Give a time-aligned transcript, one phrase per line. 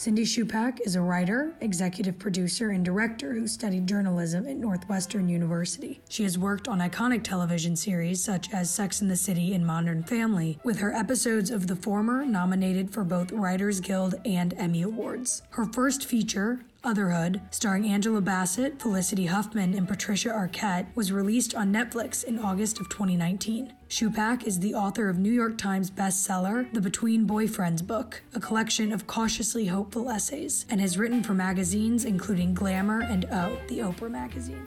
[0.00, 6.00] Cindy Chupack is a writer, executive producer, and director who studied journalism at Northwestern University.
[6.08, 10.02] She has worked on iconic television series such as Sex and the City and Modern
[10.02, 15.42] Family, with her episodes of the former nominated for both Writers Guild and Emmy Awards.
[15.50, 21.70] Her first feature, Otherhood, starring Angela Bassett, Felicity Huffman, and Patricia Arquette, was released on
[21.70, 23.74] Netflix in August of 2019.
[23.90, 28.92] Chupack is the author of New York Times bestseller The Between Boyfriends book, a collection
[28.92, 34.10] of cautiously hopeful essays, and has written for magazines including Glamour and O, the Oprah
[34.10, 34.66] magazine.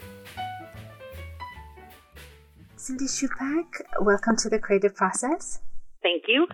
[2.75, 5.61] Cindy Chupack, welcome to the creative process.
[6.03, 6.47] Thank you.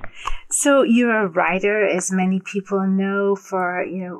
[0.51, 4.19] So you're a writer, as many people know, for you know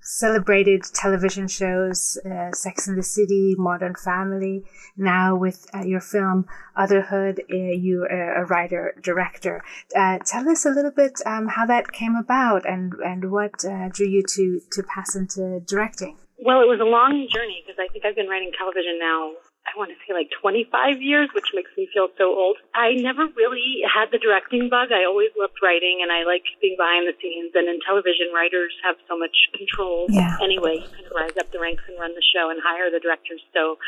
[0.00, 4.64] celebrated television shows, uh, Sex and the City, Modern Family.
[4.96, 6.46] Now with uh, your film
[6.78, 9.62] Otherhood, uh, you are a writer director.
[9.94, 13.88] Uh, tell us a little bit um, how that came about and and what uh,
[13.88, 16.16] drew you to to pass into directing.
[16.38, 19.32] Well, it was a long journey because I think I've been writing television now
[19.68, 22.56] I want to say like 25 years, which makes me feel so old.
[22.74, 24.90] I never really had the directing bug.
[24.90, 27.52] I always loved writing and I liked being behind the scenes.
[27.54, 30.40] And in television, writers have so much control yeah.
[30.42, 30.82] anyway.
[30.82, 33.44] You kind of rise up the ranks and run the show and hire the directors.
[33.54, 33.78] So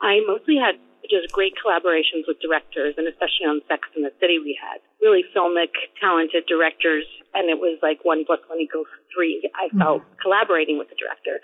[0.00, 4.38] I mostly had just great collaborations with directors and especially on Sex and the City
[4.38, 9.44] we had really filmic, talented directors and it was like one plus one equals three.
[9.54, 9.78] I mm-hmm.
[9.78, 10.20] felt mm-hmm.
[10.20, 11.40] collaborating with the director.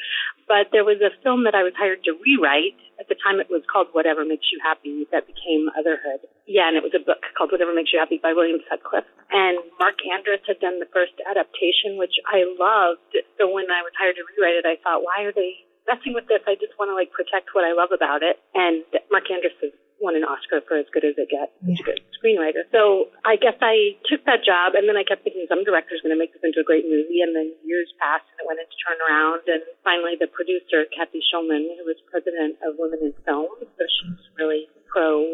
[0.48, 2.76] But there was a film that I was hired to rewrite.
[3.00, 6.26] At the time it was called Whatever Makes You Happy that became Otherhood.
[6.46, 9.08] Yeah, and it was a book called Whatever Makes You Happy by William Sutcliffe.
[9.32, 13.12] And Mark Andrus had done the first adaptation, which I loved.
[13.40, 16.26] So when I was hired to rewrite it, I thought, why are they messing with
[16.28, 16.40] this?
[16.48, 18.40] I just want to like protect what I love about it.
[18.54, 21.80] And Mark Andrus is won an Oscar for As Good as It Gets, yeah.
[21.80, 22.66] a good screenwriter.
[22.74, 26.12] So I guess I took that job, and then I kept thinking some director's going
[26.12, 28.74] to make this into a great movie, and then years passed, and it went into
[28.84, 33.82] turnaround, and finally the producer, Cathy Schulman, who was president of Women in Film, so
[33.86, 35.24] she's really pro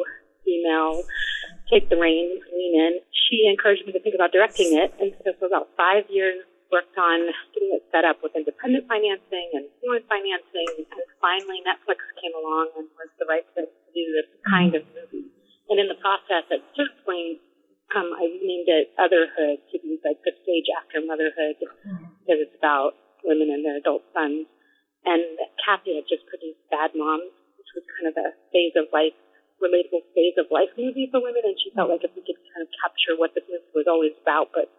[0.44, 1.02] female,
[1.68, 2.92] take the reins, lean in.
[3.12, 6.96] She encouraged me to think about directing it, and so for about five years worked
[6.96, 12.34] on getting it set up with independent financing and foreign financing, and finally Netflix came
[12.38, 15.26] along and was the right fit to do this kind of movie.
[15.70, 17.38] And in the process, at certain point,
[17.94, 22.94] um, I renamed it Otherhood to be like the stage after motherhood because it's about
[23.26, 24.46] women and their adult sons.
[25.02, 25.24] And
[25.64, 29.16] Cathy had just produced Bad Moms, which was kind of a phase of life,
[29.58, 31.42] relatable phase of life movie for women.
[31.42, 34.14] And she felt like if we could kind of capture what this movie was always
[34.22, 34.70] about, but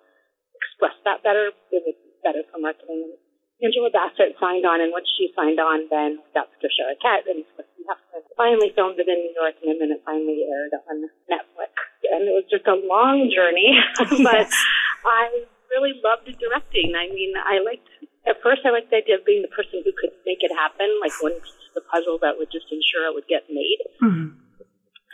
[0.81, 1.93] express that better, it be
[2.25, 3.13] better for marketing.
[3.61, 7.45] Angela Bassett signed on, and once she signed on, then we got Patricia Arquette, and
[8.33, 11.69] finally filmed it in New York, and then it finally aired on Netflix.
[12.09, 13.77] And it was just a long journey,
[14.25, 14.49] but
[15.05, 16.97] I really loved directing.
[16.97, 17.85] I mean, I liked
[18.25, 20.89] at first I liked the idea of being the person who could make it happen,
[21.01, 23.81] like one piece of the puzzle that would just ensure it would get made.
[24.01, 24.41] Mm-hmm.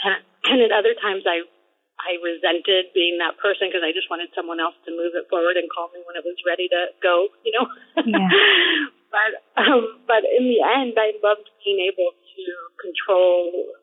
[0.07, 1.47] And, and at other times, I
[1.97, 5.57] I resented being that person because I just wanted someone else to move it forward
[5.57, 7.65] and call me when it was ready to go, you know.
[8.05, 8.29] Yeah.
[9.13, 12.43] but um, but in the end, I loved being able to
[12.77, 13.73] control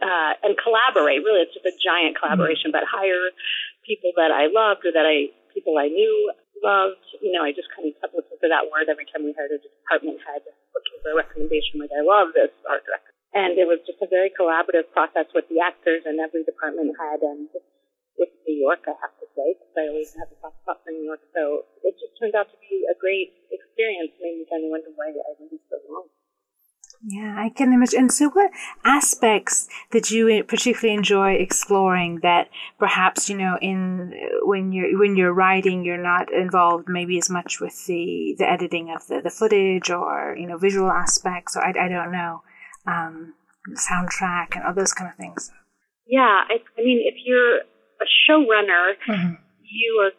[0.00, 1.20] uh, and collaborate.
[1.20, 2.72] Really, it's just a giant collaboration.
[2.72, 2.88] Mm-hmm.
[2.88, 3.36] But hire
[3.84, 6.32] people that I loved or that I people I knew
[6.64, 7.04] loved.
[7.20, 9.52] You know, I just kind of kept looking for that word every time we hired
[9.52, 10.40] a department head,
[10.72, 11.84] looking for a recommendation.
[11.84, 15.44] Like, I love this art director and it was just a very collaborative process with
[15.52, 17.48] the actors and every department head and
[18.18, 20.90] with New York, I have to say, because I always have a soft spot for
[20.90, 21.22] New York.
[21.32, 24.12] So it just turned out to be a great experience.
[24.18, 26.10] Made me kind of wonder why I waited so long.
[27.00, 28.00] Yeah, I can imagine.
[28.00, 28.50] And so, what
[28.84, 34.12] aspects did you particularly enjoy exploring that perhaps you know in
[34.42, 38.90] when you're when you're writing, you're not involved maybe as much with the the editing
[38.90, 42.42] of the, the footage or you know visual aspects or I, I don't know
[42.88, 43.34] um,
[43.76, 45.52] soundtrack and all those kind of things.
[46.06, 47.60] Yeah, I, I mean, if you're
[48.00, 49.34] a showrunner, mm-hmm.
[49.60, 50.12] you are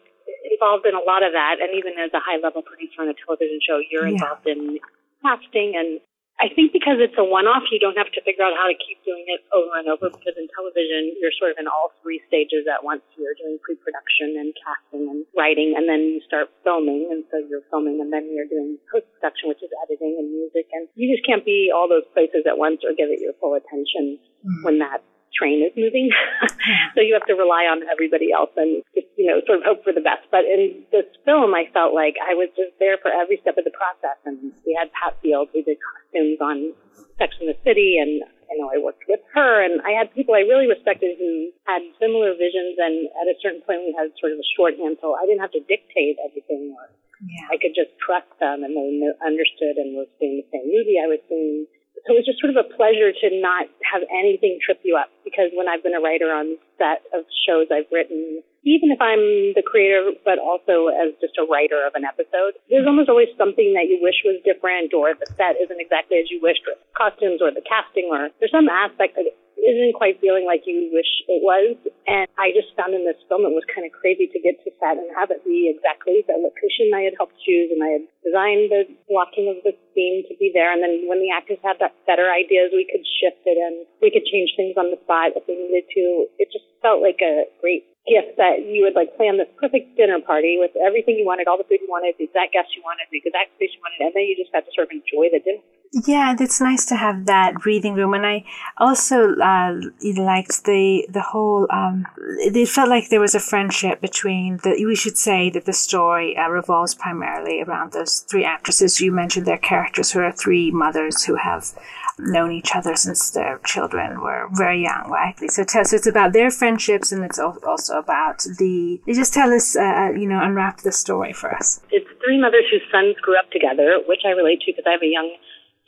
[0.46, 3.14] involved in a lot of that, and even as a high level producer on a
[3.26, 4.14] television show, you're yeah.
[4.14, 4.78] involved in
[5.22, 6.00] casting and
[6.40, 8.96] I think because it's a one-off, you don't have to figure out how to keep
[9.04, 10.08] doing it over and over.
[10.08, 13.04] Because in television, you're sort of in all three stages at once.
[13.20, 17.12] You're doing pre-production and casting and writing, and then you start filming.
[17.12, 20.64] And so you're filming, and then you're doing post-production, which is editing and music.
[20.72, 23.52] And you just can't be all those places at once or give it your full
[23.52, 24.64] attention mm-hmm.
[24.64, 25.04] when that
[25.36, 26.08] train is moving.
[26.96, 29.84] so you have to rely on everybody else and just, you know, sort of hope
[29.84, 30.24] for the best.
[30.32, 33.68] But in this film, I felt like I was just there for every step of
[33.68, 34.16] the process.
[34.24, 36.72] And we had Pat Field, we did costumes on
[37.20, 40.34] Sex and the City and in know, I worked with her and I had people
[40.34, 44.34] I really respected who had similar visions and at a certain point we had sort
[44.34, 46.90] of a shorthand so I didn't have to dictate everything or
[47.22, 47.46] yeah.
[47.52, 51.06] I could just trust them and they understood and were seeing the same movie I
[51.06, 51.70] was seeing.
[52.08, 55.12] So it was just sort of a pleasure to not have anything trip you up
[55.22, 59.56] because when I've been a writer on set of shows I've written, even if I'm
[59.56, 63.72] the creator, but also as just a writer of an episode, there's almost always something
[63.72, 67.40] that you wish was different or the set isn't exactly as you wished or costumes
[67.40, 71.40] or the casting or there's some aspect that isn't quite feeling like you wish it
[71.44, 71.76] was.
[72.08, 74.72] And I just found in this film it was kind of crazy to get to
[74.80, 78.04] set and have it be exactly the location I had helped choose and I had
[78.24, 80.72] designed the blocking of the scene to be there.
[80.72, 84.08] And then when the actors had that better ideas, we could shift it and we
[84.08, 86.04] could change things on the spot if we needed to.
[86.40, 90.20] It just felt like a great gift that you would like plan this perfect dinner
[90.20, 93.04] party with everything you wanted, all the food you wanted, the exact guests you wanted,
[93.12, 95.40] the exact space you wanted, and then you just got to sort of enjoy the
[95.40, 95.62] dinner.
[95.92, 98.44] Yeah, it's nice to have that breathing room, and I
[98.78, 99.74] also uh,
[100.16, 101.66] liked the the whole.
[101.68, 102.06] Um,
[102.38, 104.84] it felt like there was a friendship between the.
[104.86, 109.46] We should say that the story uh, revolves primarily around those three actresses you mentioned.
[109.46, 111.72] Their characters, who are three mothers who have
[112.22, 115.48] known each other since their children were very young, likely.
[115.48, 119.00] So, tell, so it's about their friendships, and it's also about the.
[119.06, 121.80] They just tell us, uh, uh, you know, unwrap the story for us.
[121.90, 125.02] It's three mothers whose sons grew up together, which I relate to because I have
[125.02, 125.30] a young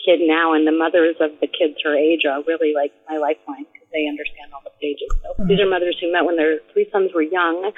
[0.04, 3.66] kid now, and the mothers of the kids her age are really like my lifeline
[3.70, 5.08] because they understand all the stages.
[5.22, 5.48] So mm-hmm.
[5.48, 7.70] these are mothers who met when their three sons were young,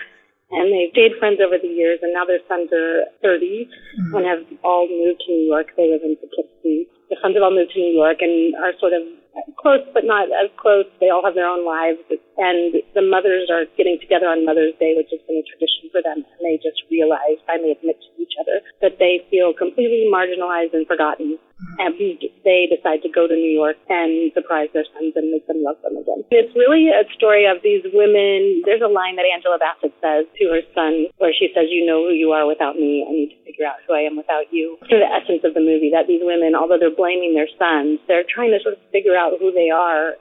[0.51, 4.15] and they've stayed friends over the years, and now their sons are 30 mm-hmm.
[4.17, 5.77] and have all moved to New York.
[5.77, 6.89] They live in Poughkeepsie.
[7.11, 9.03] The sons have all moved to New York and are sort of
[9.59, 10.87] close but not as close.
[11.01, 12.01] They all have their own lives,
[12.39, 16.01] and the mothers are getting together on Mother's Day, which has been a tradition for
[16.01, 16.25] them.
[16.25, 20.87] And they just realize, finally admit to each other, that they feel completely marginalized and
[20.87, 21.39] forgotten
[21.79, 21.95] and
[22.45, 25.79] they decide to go to New York and surprise their sons and make them love
[25.83, 26.23] them again.
[26.31, 28.63] It's really a story of these women.
[28.67, 32.07] There's a line that Angela Bassett says to her son where she says, You know
[32.07, 33.03] who you are without me.
[33.07, 34.79] I need to figure out who I am without you.
[34.91, 38.27] To the essence of the movie that these women, although they're blaming their sons, they're
[38.27, 40.19] trying to sort of figure out who they are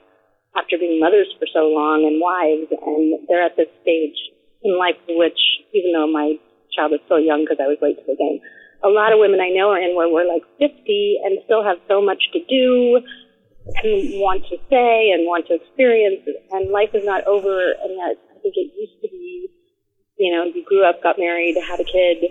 [0.54, 2.70] after being mothers for so long and wives.
[2.70, 4.18] And they're at this stage
[4.62, 5.38] in life which,
[5.74, 6.40] even though my
[6.74, 8.40] child is still young because I was late to the game,
[8.84, 10.68] a lot of women I know are in where we're like 50
[11.24, 13.00] and still have so much to do
[13.80, 16.20] and want to say and want to experience
[16.52, 19.48] and life is not over and yet I think it used to be,
[20.20, 22.28] you know, you grew up, got married, had a kid,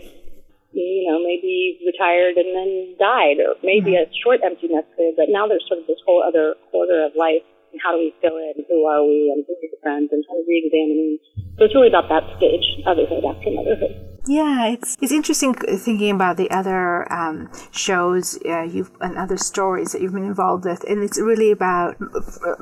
[0.78, 4.14] you know, maybe retired and then died or maybe mm-hmm.
[4.14, 7.18] a short empty nest period, but now there's sort of this whole other quarter of
[7.18, 7.42] life
[7.74, 8.62] and how do we fill in?
[8.70, 9.34] Who are we?
[9.34, 10.14] And who are the friends?
[10.14, 11.18] And kind of re-examining.
[11.58, 14.13] So it's really about that stage, motherhood after motherhood.
[14.26, 19.92] Yeah, it's it's interesting thinking about the other um, shows uh, you've and other stories
[19.92, 21.98] that you've been involved with, and it's really about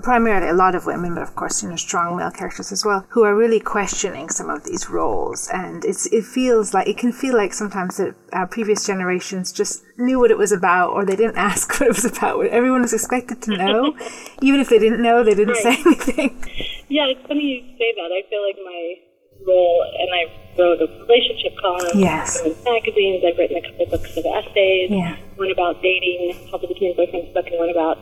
[0.02, 3.06] primarily a lot of women, but of course you know strong male characters as well,
[3.10, 7.12] who are really questioning some of these roles, and it's it feels like it can
[7.12, 11.16] feel like sometimes that our previous generations just knew what it was about, or they
[11.16, 12.44] didn't ask what it was about.
[12.48, 13.96] Everyone was expected to know,
[14.42, 15.64] even if they didn't know, they didn't right.
[15.64, 16.44] say anything.
[16.90, 18.10] Yeah, it's funny you say that.
[18.12, 19.11] I feel like my
[19.48, 20.24] role, and I
[20.60, 22.40] wrote a relationship column yes.
[22.42, 23.24] in magazines.
[23.26, 24.92] I've written a couple books of essays.
[24.92, 25.16] Yeah.
[25.36, 27.98] One about dating, Help the Teen Boyfriend's book, and one about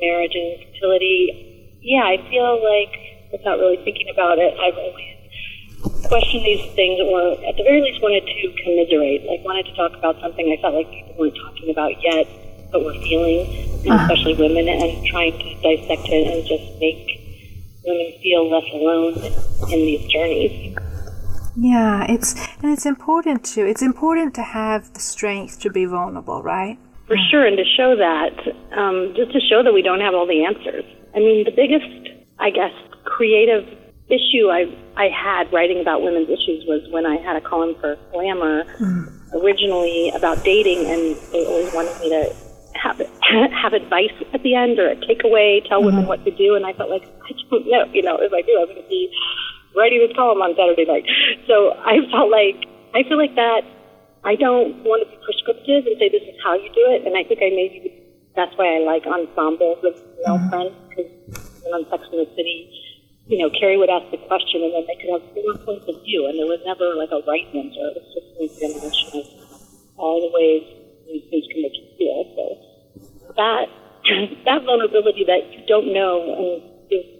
[0.00, 1.78] marriage and fertility.
[1.82, 2.94] Yeah, I feel like,
[3.32, 8.02] without really thinking about it, I've always questioned these things, or at the very least
[8.02, 11.70] wanted to commiserate, like wanted to talk about something I felt like people weren't talking
[11.70, 12.26] about yet,
[12.72, 13.46] but were feeling,
[13.86, 13.94] uh-huh.
[14.04, 17.17] especially women, and trying to dissect it and just make
[17.88, 19.14] women feel left alone
[19.72, 20.76] in these journeys.
[21.56, 26.42] Yeah, it's and it's important to it's important to have the strength to be vulnerable,
[26.42, 26.78] right?
[27.08, 28.36] For sure, and to show that,
[28.76, 30.84] um, just to show that we don't have all the answers.
[31.16, 32.72] I mean, the biggest, I guess,
[33.04, 33.64] creative
[34.08, 37.96] issue I I had writing about women's issues was when I had a column for
[38.12, 39.34] Glamour mm.
[39.34, 42.34] originally about dating, and they always wanted me to
[42.82, 42.98] have
[43.62, 45.86] have advice at the end or a takeaway, tell mm-hmm.
[45.86, 48.42] women what to do, and I felt like I don't know, you know, if I
[48.42, 49.10] do, I'm going to be
[49.76, 51.04] writing this column on Saturday night.
[51.46, 53.62] So I felt like I feel like that.
[54.26, 57.14] I don't want to be prescriptive and say this is how you do it, and
[57.14, 57.94] I think I maybe
[58.34, 60.50] that's why I like ensembles of male mm-hmm.
[60.50, 61.10] friends because
[61.70, 62.70] on Sex and the City,
[63.28, 66.00] you know, Carrie would ask the question, and then they could have four points of
[66.02, 67.84] view, and there was never like a right answer.
[67.92, 69.26] It was just an examination of
[70.00, 70.64] all the ways
[71.06, 72.18] these things can make you feel.
[72.36, 72.42] So
[73.38, 73.66] that
[74.44, 76.68] that vulnerability that you don't know and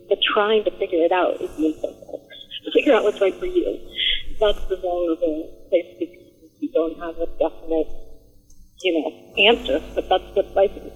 [0.08, 3.78] the trying to figure it out is the figure out what's right for you.
[4.40, 6.24] That's the vulnerable place because
[6.60, 7.88] you don't have a definite,
[8.82, 10.92] you know, answer, but that's what life is.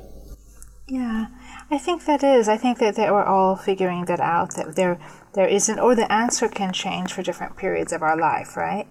[0.88, 1.26] Yeah.
[1.70, 2.48] I think that is.
[2.48, 4.54] I think that, that we're all figuring that out.
[4.56, 5.00] That there
[5.34, 8.86] there isn't, or the answer can change for different periods of our life, right?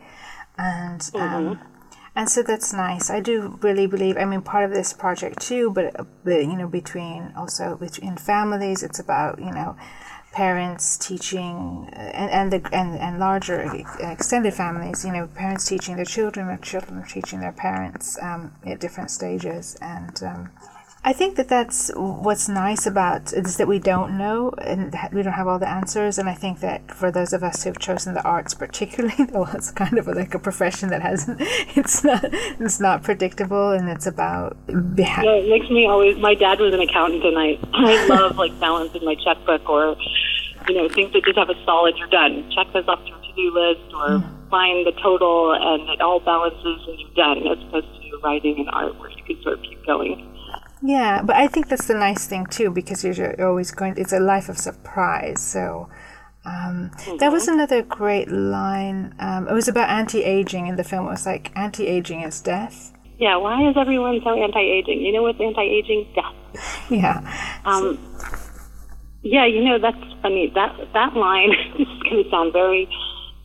[0.58, 1.71] And um, mm-hmm.
[2.16, 3.10] And so that's nice.
[3.10, 4.18] I do really believe.
[4.18, 8.84] I mean, part of this project too, but, but you know, between also between families,
[8.84, 9.76] it's about you know
[10.32, 15.98] parents teaching uh, and and the and, and larger extended families you know parents teaching
[15.98, 20.50] their children or children teaching their parents um, at different stages and um,
[21.04, 25.34] I think that that's what's nice about is that we don't know and we don't
[25.34, 26.20] have all the answers.
[26.20, 29.72] And I think that for those of us who've chosen the arts, particularly, well, it's
[29.72, 31.40] kind of like a profession that hasn't,
[31.76, 34.56] it's not, it's not predictable, and it's about.
[34.68, 36.18] Beha- yeah, it makes me always.
[36.18, 39.98] My dad was an accountant, and I, I love like balancing my checkbook or,
[40.68, 41.98] you know, things that just have a solid.
[41.98, 42.48] You're done.
[42.54, 44.50] Check this off your to-do list, or mm.
[44.52, 47.48] find the total, and it all balances, and you're done.
[47.48, 50.28] As opposed to writing and art, where you can sort of keep going.
[50.82, 53.96] Yeah, but I think that's the nice thing too because you're always going.
[53.98, 55.40] It's a life of surprise.
[55.40, 55.90] So
[56.44, 57.18] um, mm-hmm.
[57.18, 59.14] that was another great line.
[59.20, 61.06] Um, it was about anti-aging in the film.
[61.08, 62.94] It was like anti-aging is death.
[63.20, 63.38] Yeah.
[63.38, 65.02] Why is everyone so anti-aging?
[65.02, 66.14] You know what's anti-aging?
[66.16, 66.36] Death.
[66.90, 67.22] Yeah.
[67.64, 67.98] Um,
[69.22, 69.46] yeah.
[69.46, 70.52] You know that's funny.
[70.54, 72.90] That that line is going to sound very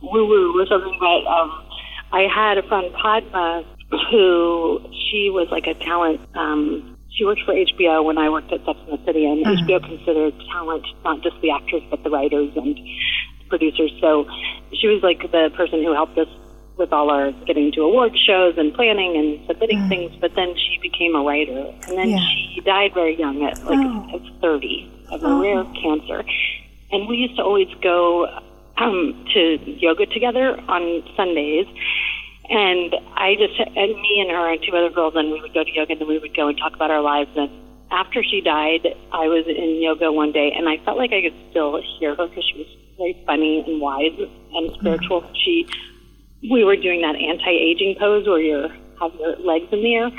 [0.01, 1.63] woo-woo or something, but um,
[2.11, 3.63] I had a friend Padma
[4.11, 8.63] who she was like a talent um, she worked for HBO when I worked at
[8.63, 9.55] Sex and the City, and uh-huh.
[9.65, 12.77] HBO considered talent not just the actors but the writers and
[13.49, 13.91] producers.
[13.99, 14.27] So
[14.73, 16.27] she was like the person who helped us
[16.77, 19.89] with all our getting to award shows and planning and submitting uh-huh.
[19.89, 20.15] things.
[20.21, 22.19] But then she became a writer, and then yeah.
[22.53, 24.15] she died very young at like oh.
[24.15, 25.41] at 30 of a oh.
[25.41, 26.23] rare cancer.
[26.91, 28.27] And we used to always go
[28.77, 31.65] um, to yoga together on Sundays.
[32.49, 35.63] And I just, and me and her and two other girls, and we would go
[35.63, 37.29] to yoga and then we would go and talk about our lives.
[37.35, 37.49] And
[37.91, 41.35] after she died, I was in yoga one day and I felt like I could
[41.51, 44.17] still hear her because she was very funny and wise
[44.53, 45.21] and spiritual.
[45.21, 45.35] Mm-hmm.
[45.43, 45.67] She,
[46.49, 50.05] we were doing that anti-aging pose where you're have your legs in the air.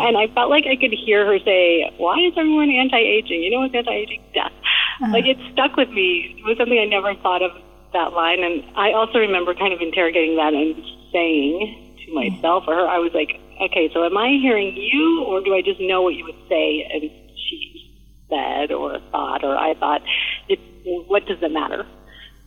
[0.00, 3.42] and I felt like I could hear her say, Why is everyone anti aging?
[3.42, 4.22] You know what's anti aging?
[4.34, 4.52] Death.
[4.96, 5.12] Uh-huh.
[5.12, 6.36] Like it stuck with me.
[6.38, 7.52] It was something I never thought of
[7.96, 8.44] that line.
[8.44, 10.76] And I also remember kind of interrogating that and
[11.12, 15.40] saying to myself or her, I was like, okay, so am I hearing you or
[15.40, 17.90] do I just know what you would say and she
[18.28, 20.02] said or thought or I thought?
[20.48, 20.60] It,
[21.08, 21.86] what does it matter?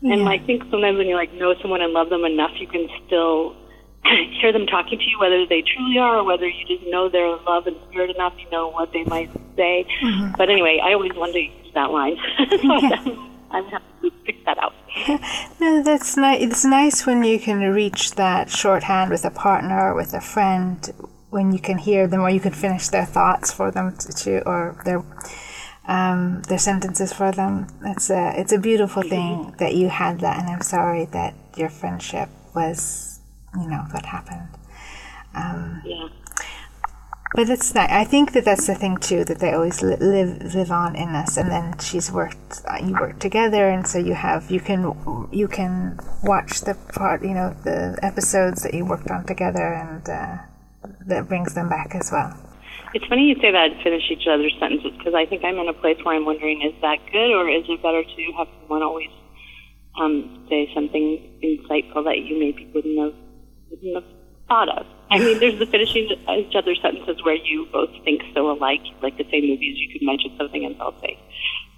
[0.01, 0.13] Yeah.
[0.13, 2.87] And I think sometimes when you like know someone and love them enough, you can
[3.05, 3.55] still
[4.39, 7.27] hear them talking to you, whether they truly are or whether you just know their
[7.27, 9.85] love and spirit enough, you know what they might say.
[10.01, 10.35] Mm-hmm.
[10.37, 12.15] But anyway, I always wanted to use that line.
[13.03, 14.73] so I'm happy to pick that out.
[15.59, 16.41] no, that's nice.
[16.41, 20.89] It's nice when you can reach that shorthand with a partner or with a friend
[21.29, 24.47] when you can hear them or you can finish their thoughts for them to, to
[24.47, 25.03] or their
[25.87, 27.67] um, their sentences for them.
[27.83, 31.69] It's a it's a beautiful thing that you had that, and I'm sorry that your
[31.69, 33.19] friendship was
[33.55, 34.49] you know what happened.
[35.33, 36.07] Um, yeah.
[37.35, 37.89] But it's nice.
[37.91, 41.09] I think that that's the thing too that they always li- live live on in
[41.09, 41.37] us.
[41.37, 42.61] And then she's worked.
[42.67, 44.81] Uh, you work together, and so you have you can
[45.31, 50.09] you can watch the part you know the episodes that you worked on together, and
[50.09, 50.37] uh,
[51.05, 52.35] that brings them back as well.
[52.95, 55.73] It's funny you say that finish each other's sentences because I think I'm in a
[55.73, 59.11] place where I'm wondering is that good or is it better to have someone always
[60.01, 63.13] um, say something insightful that you maybe wouldn't have
[63.69, 64.03] wouldn't have
[64.47, 64.85] thought of.
[65.11, 69.17] I mean, there's the finishing each other's sentences where you both think so alike, like
[69.17, 69.77] the same movies.
[69.77, 71.17] You could mention something and they'll say,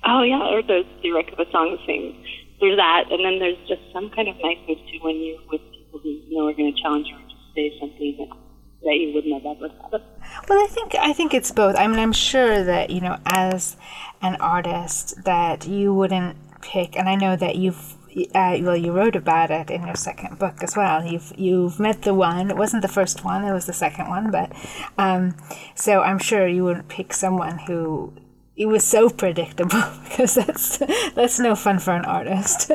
[0.04, 2.16] "Oh yeah," or the record of a song same.
[2.60, 6.00] There's that, and then there's just some kind of niceness too when you're with people
[6.00, 8.38] who you know are going to challenge you or just say something that,
[8.84, 10.02] that you wouldn't have ever thought of.
[10.50, 11.76] Well, I think I think it's both.
[11.78, 13.78] I mean, I'm sure that you know, as
[14.22, 17.96] an artist, that you wouldn't pick, and I know that you've
[18.34, 21.06] uh, well, you wrote about it in your second book as well.
[21.06, 22.50] You've you've met the one.
[22.50, 24.32] It wasn't the first one; it was the second one.
[24.32, 24.52] But
[24.98, 25.36] um,
[25.76, 28.14] so I'm sure you wouldn't pick someone who
[28.58, 30.78] it was so predictable because that's
[31.16, 32.72] that's no fun for an artist.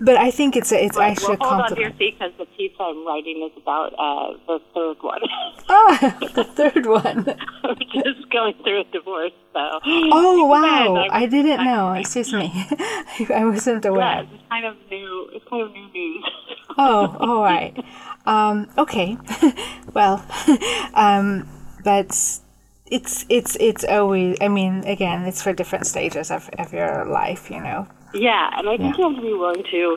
[0.00, 2.46] But I think it's a, it's right, actually well, hold on to your because the
[2.56, 5.20] piece I'm writing is about uh, the third one.
[5.68, 7.36] oh, the third one.
[7.64, 9.80] I'm just going through a divorce, so.
[9.84, 11.06] Oh wow!
[11.10, 11.92] I didn't know.
[11.92, 12.50] Excuse me,
[13.34, 14.00] I wasn't aware.
[14.00, 15.30] Yeah, it's kind of new.
[15.34, 16.24] It's kind of new news.
[16.78, 17.76] oh, all right.
[18.24, 19.16] Um, okay.
[19.94, 20.24] well,
[20.94, 21.48] um,
[21.84, 22.40] but
[22.90, 27.50] it's it's it's always i mean again it's for different stages of, of your life
[27.50, 29.04] you know yeah and i think yeah.
[29.04, 29.96] you have to be willing to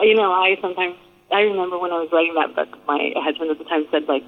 [0.00, 0.96] you know i sometimes
[1.32, 4.24] i remember when i was writing that book my husband at the time said like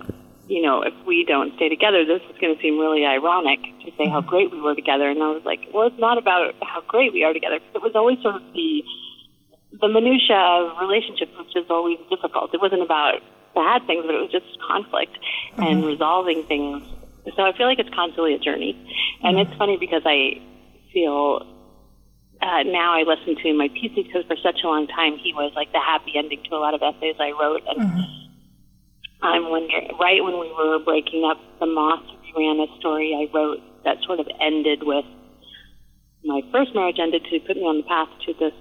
[0.48, 3.92] you know, if we don't stay together, this is going to seem really ironic to
[3.98, 5.08] say how great we were together.
[5.08, 7.56] And I was like, well, it's not about how great we are together.
[7.74, 8.82] It was always sort of the
[9.80, 12.54] the minutia of relationships, which is always difficult.
[12.54, 13.20] It wasn't about
[13.54, 15.12] bad things, but it was just conflict
[15.52, 15.62] mm-hmm.
[15.62, 16.82] and resolving things.
[17.36, 18.76] So I feel like it's constantly a journey.
[19.22, 19.50] And mm-hmm.
[19.50, 20.40] it's funny because I
[20.92, 21.46] feel
[22.40, 25.52] uh, now I listen to my pieces because for such a long time he was
[25.56, 27.62] like the happy ending to a lot of essays I wrote.
[27.66, 28.00] And mm-hmm.
[29.22, 32.06] I'm wondering, right when we were breaking up, the Moth
[32.36, 35.04] ran a story I wrote that sort of ended with
[36.24, 38.52] my first marriage ended to put me on the path to this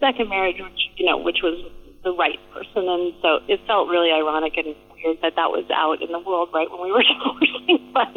[0.00, 1.56] second marriage, which you know, which was
[2.04, 6.00] the right person, and so it felt really ironic and weird that that was out
[6.02, 7.90] in the world right when we were divorcing.
[7.92, 8.14] But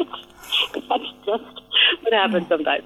[0.88, 1.50] that's just
[2.02, 2.84] what happens sometimes.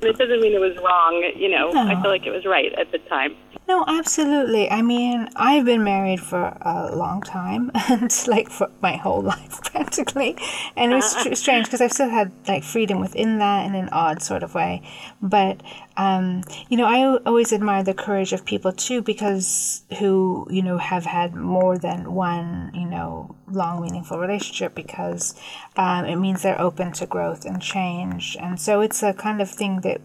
[0.00, 1.32] It doesn't mean it was wrong.
[1.36, 1.80] You know, no.
[1.80, 3.34] I feel like it was right at the time.
[3.66, 4.70] No, absolutely.
[4.70, 9.62] I mean, I've been married for a long time, and like for my whole life
[9.64, 10.36] practically,
[10.76, 11.34] and it was uh-huh.
[11.34, 14.82] strange because I've still had like freedom within that in an odd sort of way.
[15.22, 15.62] But
[15.96, 20.76] um, you know, I always admire the courage of people too, because who you know
[20.76, 25.34] have had more than one you know long meaningful relationship because
[25.76, 29.50] um, it means they're open to growth and change, and so it's a kind of
[29.50, 30.02] thing that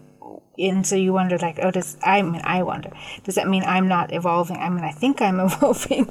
[0.60, 2.90] and so you wonder like oh does i mean i wonder
[3.24, 4.56] does that mean i'm not evolving?
[4.56, 6.10] I mean i think i'm evolving.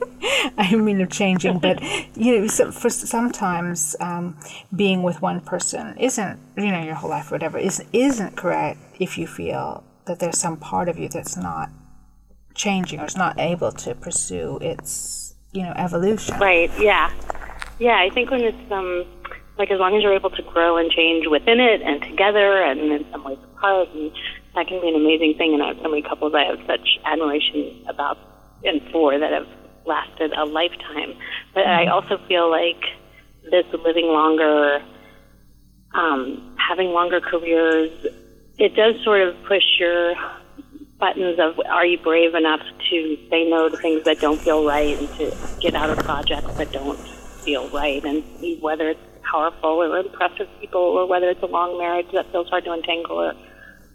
[0.57, 1.81] I mean of changing but
[2.15, 4.37] you know so for sometimes um,
[4.75, 8.79] being with one person isn't you know your whole life or whatever is, isn't correct
[8.99, 11.69] if you feel that there's some part of you that's not
[12.55, 16.37] changing or is not able to pursue its you know evolution.
[16.39, 16.71] Right.
[16.79, 17.11] Yeah.
[17.79, 17.97] Yeah.
[17.97, 19.05] I think when it's um
[19.57, 22.79] like as long as you're able to grow and change within it and together and
[22.79, 24.11] in some ways apart and
[24.55, 25.53] that can be an amazing thing.
[25.53, 28.17] And I have so many couples I have such admiration about
[28.63, 29.47] and for that have
[29.85, 31.15] lasted a lifetime.
[31.53, 31.93] But I mm-hmm.
[31.93, 32.81] also feel like
[33.49, 34.83] this living longer,
[35.93, 37.91] um, having longer careers,
[38.57, 40.15] it does sort of push your
[40.99, 44.99] buttons of are you brave enough to say no to things that don't feel right
[44.99, 48.21] and to get out of projects that don't feel right and
[48.61, 52.65] whether it's powerful or impressive people or whether it's a long marriage that feels hard
[52.65, 53.33] to untangle or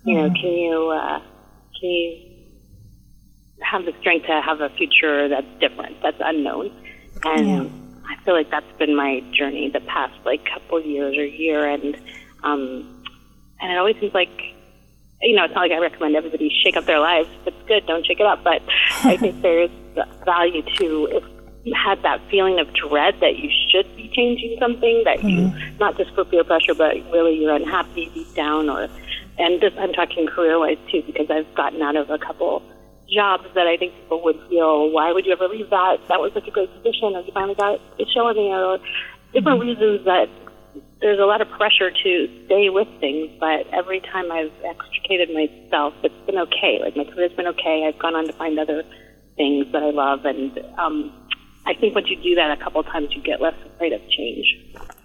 [0.04, 1.18] you know, can you uh,
[1.80, 2.30] can you
[3.62, 6.70] have the strength to have a future that's different, that's unknown?
[7.24, 7.64] And yeah.
[8.08, 11.96] I feel like that's been my journey the past like couple years or year, and
[12.42, 13.02] um,
[13.60, 14.54] and it always seems like
[15.22, 17.28] you know, it's not like I recommend everybody shake up their lives.
[17.40, 18.44] If it's good, don't shake it up.
[18.44, 18.62] But
[19.04, 19.70] I think there's
[20.24, 21.24] value to if
[21.64, 25.56] you had that feeling of dread that you should be changing something, that mm-hmm.
[25.56, 28.88] you not just for peer pressure, but really you're unhappy deep down, or
[29.38, 32.62] and this I'm talking career wise too, because I've gotten out of a couple
[33.12, 35.98] jobs that I think people would feel, why would you ever leave that?
[36.08, 38.78] That was such a great position, or you finally got it showing there, or
[39.32, 40.28] different reasons that
[41.00, 45.94] there's a lot of pressure to stay with things, but every time I've extricated myself,
[46.02, 46.80] it's been okay.
[46.80, 47.84] Like my career's been okay.
[47.86, 48.82] I've gone on to find other
[49.36, 51.12] things that I love, and um,
[51.66, 54.46] I think once you do that a couple times, you get less afraid of change.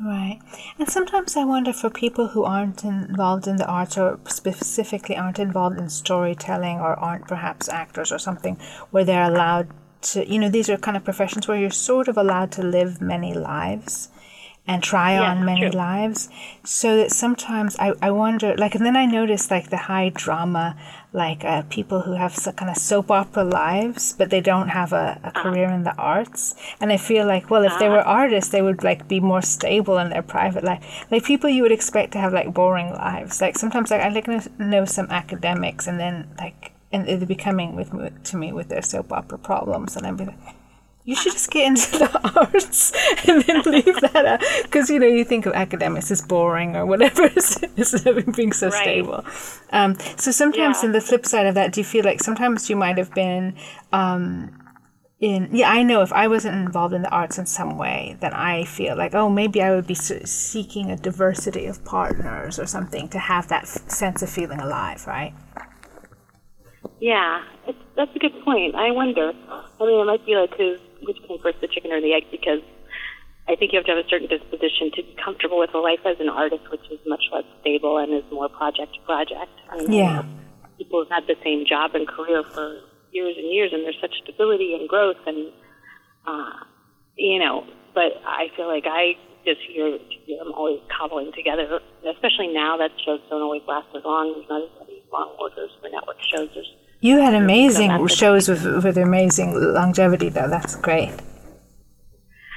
[0.01, 0.39] Right.
[0.77, 5.39] And sometimes I wonder for people who aren't involved in the arts or specifically aren't
[5.39, 8.57] involved in storytelling or aren't perhaps actors or something,
[8.91, 9.67] where they're allowed
[10.01, 13.01] to, you know, these are kind of professions where you're sort of allowed to live
[13.01, 14.07] many lives
[14.69, 15.71] and try yeah, on many true.
[15.71, 16.29] lives.
[16.63, 20.77] So that sometimes I, I wonder, like, and then I notice like the high drama,
[21.11, 24.93] like uh, people who have some kind of soap opera lives, but they don't have
[24.93, 25.41] a, a uh-huh.
[25.41, 26.53] career in the arts.
[26.79, 28.21] And I feel like, well, if they were uh-huh.
[28.21, 30.85] artists, they would like be more stable in their private life.
[31.09, 33.41] Like people you would expect to have like boring lives.
[33.41, 34.27] Like sometimes like I like
[34.59, 37.89] know some academics and then like, and they're becoming with
[38.25, 40.35] to me with their soap opera problems, and I'm like,
[41.09, 42.93] you should just get into the arts
[43.27, 44.43] and then leave that out.
[44.61, 48.69] Because you know you think of academics as boring or whatever instead of being so
[48.69, 48.83] right.
[48.83, 49.25] stable.
[49.71, 50.87] Um, so sometimes yeah.
[50.87, 53.55] in the flip side of that do you feel like sometimes you might have been
[53.91, 54.55] um,
[55.19, 58.31] in yeah i know if i wasn't involved in the arts in some way then
[58.33, 63.09] i feel like oh maybe i would be seeking a diversity of partners or something
[63.09, 65.33] to have that f- sense of feeling alive right?
[66.99, 67.43] Yeah.
[67.95, 68.75] That's a good point.
[68.75, 69.31] I wonder.
[69.49, 72.29] I mean it might be like because which came first, the chicken or the egg?
[72.29, 72.61] Because
[73.49, 76.05] I think you have to have a certain disposition to be comfortable with a life
[76.05, 79.49] as an artist, which is much less stable and is more project to project.
[79.73, 80.21] I mean, yeah.
[80.77, 82.79] People have had the same job and career for
[83.11, 85.51] years and years, and there's such stability and growth, and
[86.29, 86.61] uh,
[87.17, 87.65] you know.
[87.93, 89.97] But I feel like I just hear
[90.39, 94.33] I'm always cobbling together, especially now that shows don't always last as long.
[94.37, 96.49] There's not as many long orders for network shows.
[96.53, 96.69] There's
[97.01, 100.49] you had amazing shows with with amazing longevity, though.
[100.49, 101.11] That's great.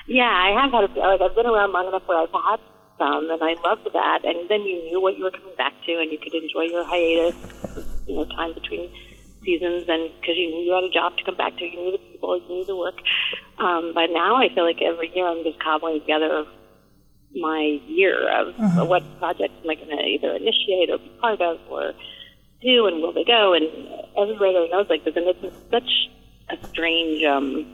[0.07, 0.85] Yeah, I have had.
[0.85, 2.61] A, like I've been around long enough where I've had
[2.99, 4.25] some, and I loved that.
[4.25, 6.85] And then you knew what you were coming back to, and you could enjoy your
[6.85, 7.37] hiatus,
[8.07, 8.91] you know, time between
[9.45, 11.93] seasons, and because you knew you had a job to come back to, you knew
[11.93, 12.99] the people, you knew the work.
[13.59, 16.45] Um, but now I feel like every year I'm just cobbling together
[17.35, 18.89] my year of mm-hmm.
[18.89, 21.93] what projects am I going to either initiate or be part of or
[22.63, 23.53] do, and will they go?
[23.53, 23.65] And
[24.17, 25.91] everybody writer knows like this, and it's such
[26.51, 27.67] a strange um,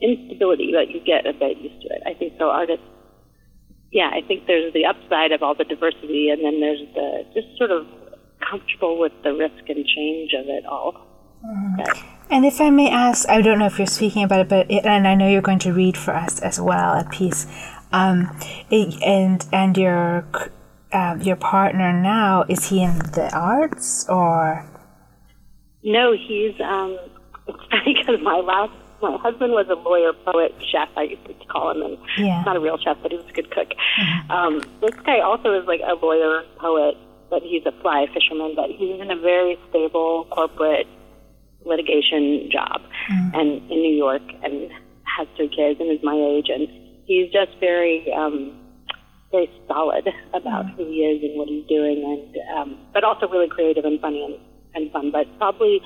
[0.00, 2.02] instability that you get a bit used to it.
[2.06, 2.50] I think so.
[2.50, 2.84] Artists,
[3.90, 7.56] yeah, I think there's the upside of all the diversity, and then there's the just
[7.58, 7.86] sort of
[8.40, 11.06] comfortable with the risk and change of it all.
[11.44, 12.08] Mm-hmm.
[12.30, 14.86] And if I may ask, I don't know if you're speaking about it, but it,
[14.86, 17.46] and I know you're going to read for us as well a piece.
[17.92, 18.34] Um,
[18.70, 20.24] it, and and your
[20.92, 24.68] uh, your partner now is he in the arts or?
[25.84, 26.98] No, he's um,
[27.48, 30.88] it's funny because my last my husband was a lawyer, poet, chef.
[30.96, 32.42] I used to call him, and yeah.
[32.44, 33.68] not a real chef, but he was a good cook.
[33.70, 34.30] Mm-hmm.
[34.30, 36.96] Um, this guy also is like a lawyer, poet,
[37.28, 38.54] but he's a fly fisherman.
[38.54, 40.86] But he's in a very stable corporate
[41.64, 43.34] litigation job, mm-hmm.
[43.34, 44.70] and in New York, and
[45.18, 46.68] has three kids, and is my age, and
[47.04, 48.12] he's just very.
[48.12, 48.58] um
[49.32, 50.76] very solid about mm-hmm.
[50.76, 54.22] who he is and what he's doing, and um, but also really creative and funny
[54.22, 54.36] and,
[54.74, 55.10] and fun.
[55.10, 55.80] But probably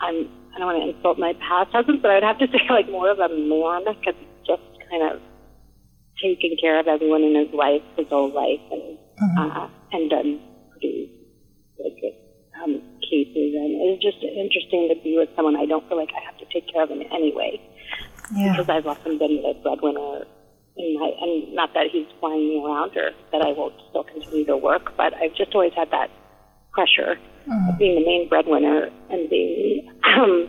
[0.00, 2.64] I'm I don't want to insult my past husband, but I would have to say
[2.68, 5.20] like more of a man because he's just kind of
[6.20, 9.38] taken care of everyone in his life, his whole life, and mm-hmm.
[9.38, 10.40] uh, and done
[10.72, 11.12] pretty
[11.78, 12.00] like
[12.64, 13.54] um, cases.
[13.54, 16.46] And it's just interesting to be with someone I don't feel like I have to
[16.52, 17.60] take care of in any way
[18.34, 18.52] yeah.
[18.52, 20.26] because I've often been the breadwinner.
[20.74, 24.46] In my, and not that he's flying me around or that I won't still continue
[24.46, 26.08] to work, but I've just always had that
[26.72, 27.68] pressure mm.
[27.68, 30.48] of being the main breadwinner and being um,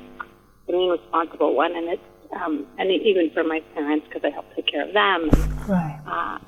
[0.68, 1.76] the main responsible one.
[1.76, 2.02] And it's
[2.34, 5.30] um, and even for my parents because I help take care of them.
[5.68, 6.00] Right.
[6.08, 6.40] Uh,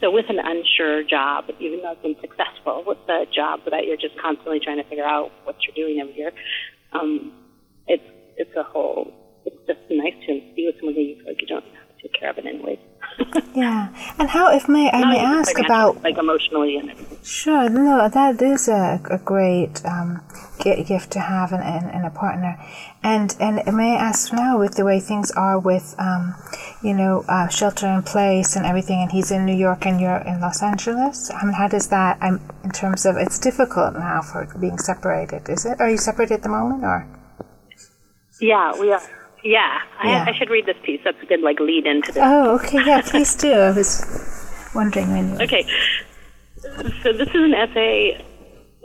[0.00, 3.96] so with an unsure job, even though it's been successful, with the job that you're
[3.96, 6.32] just constantly trying to figure out what you're doing every year,
[6.92, 7.32] um,
[7.86, 8.04] it's
[8.36, 9.12] it's a whole.
[9.44, 12.02] It's just nice to be with someone who you feel like you don't have to
[12.02, 12.78] take care of in any way
[13.54, 17.18] yeah, and how, if may I may ask about like emotionally and everything.
[17.22, 20.22] Sure, no, that is a, a great um,
[20.62, 22.58] gift to have in, in, in, a partner,
[23.02, 26.34] and and may I ask now with the way things are with, um,
[26.82, 30.22] you know, uh, shelter in place and everything, and he's in New York and you're
[30.26, 31.30] in Los Angeles.
[31.30, 32.18] I mean, how does that?
[32.20, 35.48] I'm in terms of it's difficult now for being separated.
[35.48, 35.80] Is it?
[35.80, 37.06] Are you separated at the moment, or?
[38.40, 39.02] Yeah, we are.
[39.44, 40.24] Yeah, yeah.
[40.26, 41.00] I, I, should read this piece.
[41.04, 42.22] That's a good like lead into this.
[42.24, 42.78] Oh, okay.
[42.84, 43.52] Yeah, please do.
[43.52, 45.30] I was wondering when.
[45.30, 45.42] You...
[45.42, 45.66] Okay,
[47.02, 48.24] so this is an essay.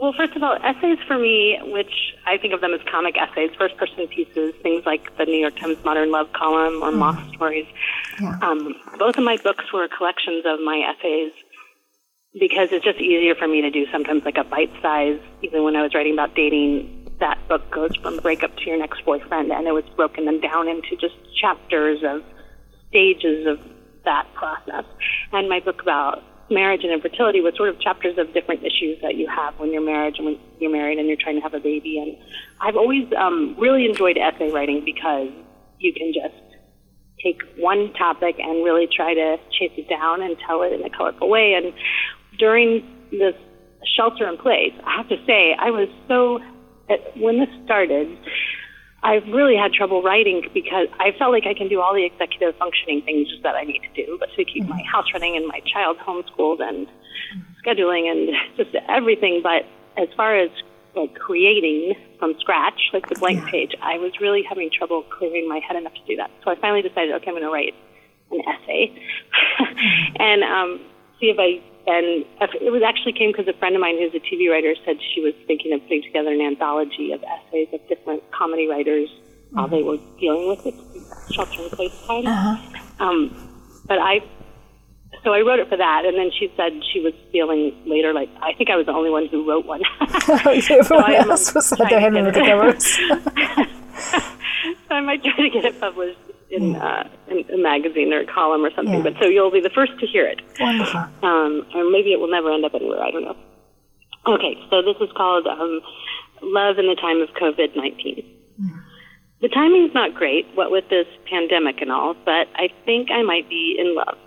[0.00, 3.50] Well, first of all, essays for me, which I think of them as comic essays,
[3.58, 6.98] first-person pieces, things like the New York Times Modern Love column or mm.
[6.98, 7.66] Moth Stories.
[8.20, 8.38] Yeah.
[8.42, 11.32] Um, both of my books were collections of my essays
[12.38, 15.20] because it's just easier for me to do sometimes like a bite size.
[15.42, 19.04] Even when I was writing about dating, that book goes from breakup to your next
[19.04, 22.22] boyfriend, and it was broken them down into just chapters of
[22.88, 23.58] stages of
[24.04, 24.84] that process.
[25.32, 29.16] And my book about marriage and infertility was sort of chapters of different issues that
[29.16, 31.60] you have when you're married and when you're married and you're trying to have a
[31.60, 31.98] baby.
[31.98, 32.16] And
[32.60, 35.28] I've always um, really enjoyed essay writing because
[35.78, 36.34] you can just
[37.22, 40.90] take one topic and really try to chase it down and tell it in a
[40.90, 41.54] colorful way.
[41.54, 41.74] And
[42.38, 43.34] during this
[43.96, 46.40] shelter in place, I have to say, I was so
[47.16, 48.16] when this started,
[49.02, 52.56] I really had trouble writing because I felt like I can do all the executive
[52.56, 54.72] functioning things that I need to do, but to keep mm-hmm.
[54.72, 57.40] my house running and my child homeschooled and mm-hmm.
[57.62, 59.40] scheduling and just everything.
[59.42, 60.50] But as far as
[60.96, 63.50] like creating from scratch, like the blank yeah.
[63.50, 66.30] page, I was really having trouble clearing my head enough to do that.
[66.44, 67.74] So I finally decided, okay, I'm going to write
[68.32, 68.90] an essay
[69.60, 70.16] mm-hmm.
[70.18, 70.80] and um,
[71.20, 72.24] see if I and
[72.60, 75.22] it was actually came because a friend of mine who's a TV writer said she
[75.22, 79.56] was thinking of putting together an anthology of essays of different comedy writers mm-hmm.
[79.56, 80.74] while they were dealing with it,
[81.32, 82.26] shelter in place time.
[82.26, 83.04] Uh-huh.
[83.04, 83.32] Um,
[83.86, 84.20] but I,
[85.24, 88.28] so I wrote it for that, and then she said she was feeling later like
[88.42, 89.80] I think I was the only one who wrote one.
[90.28, 92.78] Everyone so else was at the end of the
[94.88, 96.18] so I might try to get it published
[96.50, 98.94] in, uh, in a magazine or a column or something.
[98.94, 99.02] Yeah.
[99.02, 100.40] But so you'll be the first to hear it.
[100.60, 101.00] Wonderful.
[101.22, 103.02] Um, or maybe it will never end up anywhere.
[103.02, 103.36] I don't know.
[104.26, 105.80] Okay, so this is called um,
[106.42, 108.24] Love in the Time of COVID 19.
[108.60, 108.82] Mm.
[109.40, 113.48] The timing's not great, what with this pandemic and all, but I think I might
[113.48, 114.18] be in love.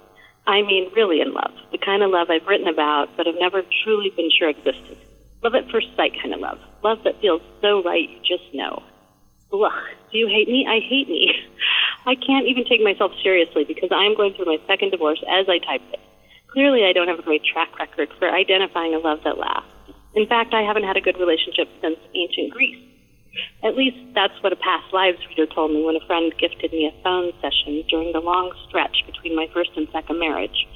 [0.48, 1.52] I mean, really in love.
[1.72, 4.98] The kind of love I've written about, but have never truly been sure existed.
[5.44, 6.60] Love at first sight kind of love.
[6.84, 8.84] Love that feels so right you just know.
[9.54, 9.72] Ugh,
[10.12, 10.66] do you hate me?
[10.68, 11.32] I hate me.
[12.06, 15.46] I can't even take myself seriously because I am going through my second divorce as
[15.48, 16.02] I type this.
[16.52, 19.70] Clearly, I don't have a great track record for identifying a love that lasts.
[20.16, 22.84] In fact, I haven't had a good relationship since ancient Greece.
[23.64, 26.92] At least that's what a past lives reader told me when a friend gifted me
[26.92, 30.68] a phone session during the long stretch between my first and second marriage.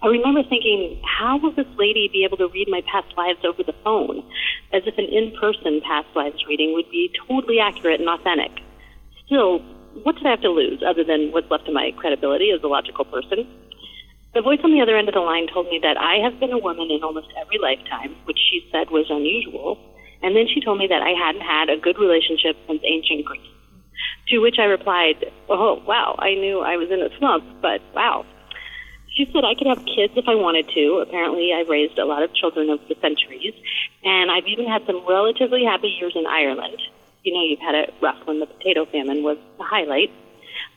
[0.00, 3.62] I remember thinking, how will this lady be able to read my past lives over
[3.62, 4.24] the phone?
[4.72, 8.64] As if an in person past lives reading would be totally accurate and authentic.
[9.26, 9.60] Still,
[10.02, 12.68] what did I have to lose other than what's left of my credibility as a
[12.68, 13.46] logical person?
[14.32, 16.52] The voice on the other end of the line told me that I have been
[16.52, 19.76] a woman in almost every lifetime, which she said was unusual,
[20.22, 23.42] and then she told me that I hadn't had a good relationship since ancient Greece.
[24.28, 28.24] To which I replied, Oh, wow, I knew I was in a slump, but wow.
[29.16, 31.02] She said I could have kids if I wanted to.
[31.02, 33.54] Apparently, I've raised a lot of children over the centuries,
[34.04, 36.78] and I've even had some relatively happy years in Ireland.
[37.22, 40.10] You know, you've had it rough when the potato famine was the highlight.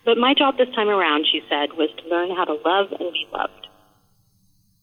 [0.06, 3.12] But my job this time around, she said, was to learn how to love and
[3.12, 3.68] be loved.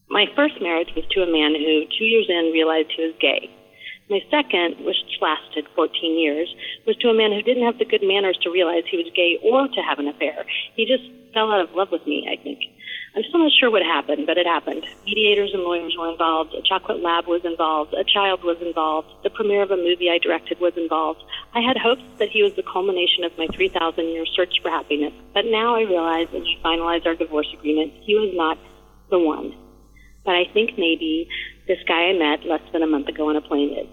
[0.08, 3.50] My first marriage was to a man who, two years in, realized he was gay.
[4.10, 6.50] My second, which lasted 14 years,
[6.84, 9.38] was to a man who didn't have the good manners to realize he was gay
[9.44, 10.44] or to have an affair.
[10.74, 12.58] He just fell out of love with me, I think.
[13.16, 14.86] I'm still not sure what happened, but it happened.
[15.04, 16.54] Mediators and lawyers were involved.
[16.54, 17.92] A chocolate lab was involved.
[17.92, 19.08] A child was involved.
[19.24, 21.20] The premiere of a movie I directed was involved.
[21.52, 25.12] I had hopes that he was the culmination of my 3,000 year search for happiness,
[25.34, 28.58] but now I realize as we finalized our divorce agreement, he was not
[29.10, 29.56] the one.
[30.24, 31.28] But I think maybe
[31.66, 33.88] this guy I met less than a month ago on a plane is.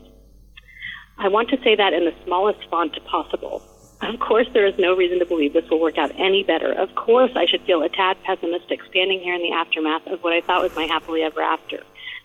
[1.18, 3.64] I want to say that in the smallest font possible.
[4.02, 6.72] Of course, there is no reason to believe this will work out any better.
[6.72, 10.34] Of course, I should feel a tad pessimistic standing here in the aftermath of what
[10.34, 11.82] I thought was my happily ever after.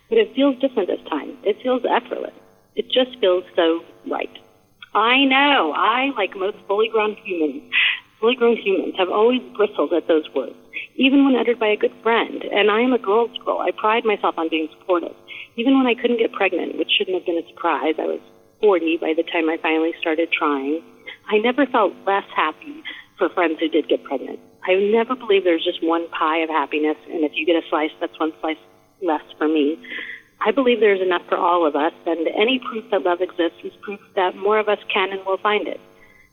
[0.09, 1.35] But it feels different this time.
[1.43, 2.33] It feels effortless.
[2.75, 4.29] It just feels so right.
[4.93, 5.73] I know.
[5.75, 7.63] I, like most fully grown humans,
[8.19, 10.55] fully grown humans, have always bristled at those words,
[10.95, 12.43] even when uttered by a good friend.
[12.43, 13.59] And I am a girl's girl.
[13.59, 15.15] I pride myself on being supportive.
[15.55, 18.21] Even when I couldn't get pregnant, which shouldn't have been a surprise, I was
[18.61, 20.81] 40 by the time I finally started trying.
[21.29, 22.83] I never felt less happy
[23.17, 24.39] for friends who did get pregnant.
[24.65, 27.91] I never believed there's just one pie of happiness, and if you get a slice,
[27.99, 28.57] that's one slice
[29.01, 29.77] less for me.
[30.39, 33.73] I believe there's enough for all of us, and any proof that love exists is
[33.81, 35.79] proof that more of us can and will find it.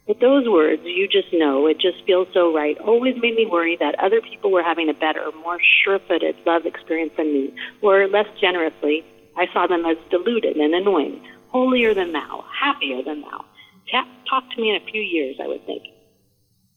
[0.07, 3.77] But those words, you just know, it just feels so right, always made me worry
[3.77, 8.09] that other people were having a better, more sure footed love experience than me, or
[8.09, 9.05] less generously,
[9.37, 13.45] I saw them as deluded and annoying, holier than thou, happier than thou.
[13.93, 15.83] Talk to me in a few years, I would think.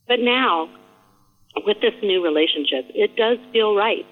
[0.08, 0.68] But now,
[1.64, 4.04] with this new relationship, it does feel right.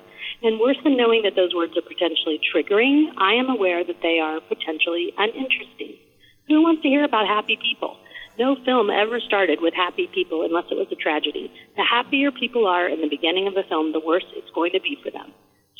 [0.43, 4.19] And worse than knowing that those words are potentially triggering, I am aware that they
[4.19, 5.99] are potentially uninteresting.
[6.49, 7.97] Who wants to hear about happy people?
[8.39, 11.53] No film ever started with happy people unless it was a tragedy.
[11.77, 14.81] The happier people are in the beginning of the film, the worse it's going to
[14.81, 15.33] be for them.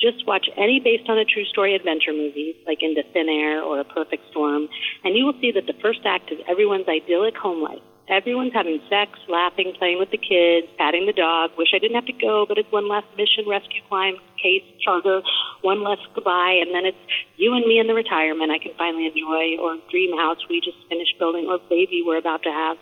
[0.03, 3.79] Just watch any based on a true story adventure movie, like Into Thin Air or
[3.79, 4.67] A Perfect Storm,
[5.05, 7.79] and you will see that the first act is everyone's idyllic home life.
[8.09, 11.53] Everyone's having sex, laughing, playing with the kids, patting the dog.
[11.57, 15.23] Wish I didn't have to go, but it's one last mission, rescue climb, case, charter,
[15.63, 16.99] one less goodbye, and then it's
[17.37, 20.83] you and me in the retirement I can finally enjoy, or dream house we just
[20.91, 22.77] finished building, or baby we're about to have.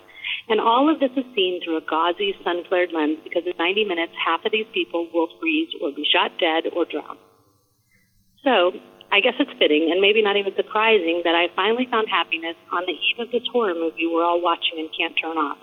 [0.48, 3.84] And all of this is seen through a gauzy, sun flared lens because in 90
[3.84, 7.18] minutes, half of these people will freeze or be shot dead or drown.
[8.44, 8.72] So,
[9.12, 12.86] I guess it's fitting and maybe not even surprising that I finally found happiness on
[12.86, 15.58] the eve of this horror movie we're all watching and can't turn off.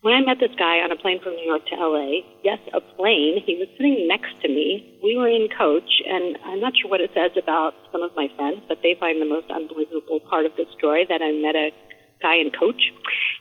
[0.00, 2.80] When I met this guy on a plane from New York to LA, yes, a
[2.80, 4.94] plane, he was sitting next to me.
[5.02, 8.30] We were in coach, and I'm not sure what it says about some of my
[8.38, 11.74] friends, but they find the most unbelievable part of this story that I met a
[12.22, 12.92] guy and coach.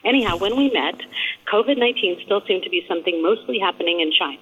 [0.06, 0.96] Anyhow, when we met,
[1.52, 4.42] COVID 19 still seemed to be something mostly happening in China.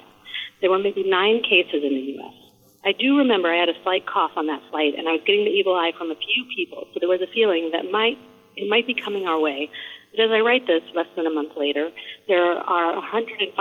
[0.62, 2.34] There were maybe nine cases in the U.S.
[2.86, 5.46] I do remember I had a slight cough on that flight, and I was getting
[5.46, 8.18] the evil eye from a few people, so there was a feeling that might
[8.56, 9.70] it might be coming our way.
[10.12, 11.90] But as I write this, less than a month later,
[12.28, 13.52] there are 105,000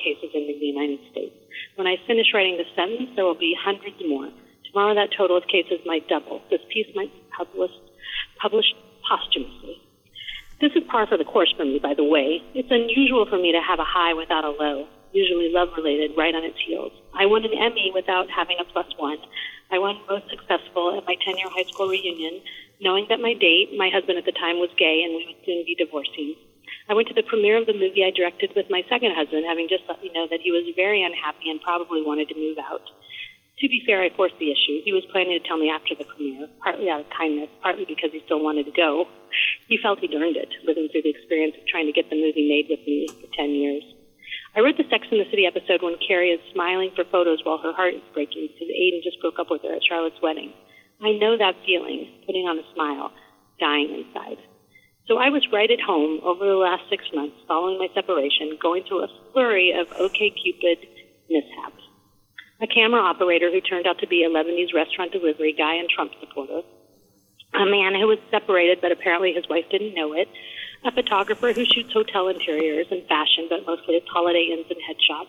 [0.00, 1.36] cases in the United States.
[1.76, 4.30] When I finish writing this sentence, there will be hundreds more.
[4.70, 6.40] Tomorrow, that total of cases might double.
[6.50, 7.78] This piece might be published,
[8.40, 9.83] published posthumously.
[10.64, 12.40] This is par for the course for me, by the way.
[12.56, 16.32] It's unusual for me to have a high without a low, usually love related, right
[16.32, 16.88] on its heels.
[17.12, 19.20] I won an Emmy without having a plus one.
[19.68, 22.40] I won most successful at my 10 year high school reunion,
[22.80, 25.68] knowing that my date, my husband at the time, was gay and we would soon
[25.68, 26.32] be divorcing.
[26.88, 29.68] I went to the premiere of the movie I directed with my second husband, having
[29.68, 32.88] just let me know that he was very unhappy and probably wanted to move out.
[33.58, 34.82] To be fair, I forced the issue.
[34.82, 38.10] He was planning to tell me after the premiere, partly out of kindness, partly because
[38.10, 39.06] he still wanted to go.
[39.68, 42.50] He felt he'd earned it, living through the experience of trying to get the movie
[42.50, 43.84] made with me for 10 years.
[44.56, 47.58] I wrote the Sex and the City episode when Carrie is smiling for photos while
[47.58, 50.52] her heart is breaking because Aidan just broke up with her at Charlotte's wedding.
[51.02, 53.10] I know that feeling, putting on a smile,
[53.60, 54.38] dying inside.
[55.06, 58.82] So I was right at home over the last six months following my separation, going
[58.88, 60.86] through a flurry of OK Cupid
[61.28, 61.83] mishaps.
[62.64, 66.12] A camera operator who turned out to be a Lebanese restaurant delivery guy and Trump
[66.18, 66.62] supporter.
[67.52, 70.28] A man who was separated, but apparently his wife didn't know it.
[70.82, 75.28] A photographer who shoots hotel interiors and fashion, but mostly it's holiday inns and headshots.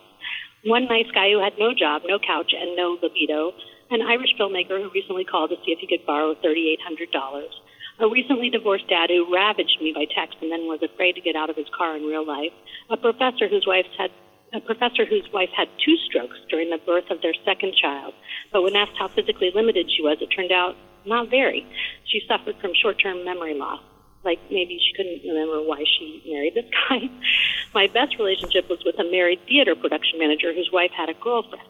[0.64, 3.52] One nice guy who had no job, no couch, and no libido.
[3.90, 7.52] An Irish filmmaker who recently called to see if he could borrow $3,800
[7.98, 11.34] a recently divorced dad who ravaged me by text and then was afraid to get
[11.34, 12.52] out of his car in real life,
[12.90, 14.10] a professor whose wife had
[14.56, 18.14] a professor whose wife had two strokes during the birth of their second child,
[18.52, 21.66] but when asked how physically limited she was, it turned out not very.
[22.04, 23.80] She suffered from short-term memory loss.
[24.24, 27.06] Like maybe she couldn't remember why she married this guy.
[27.74, 31.68] My best relationship was with a married theater production manager whose wife had a girlfriend.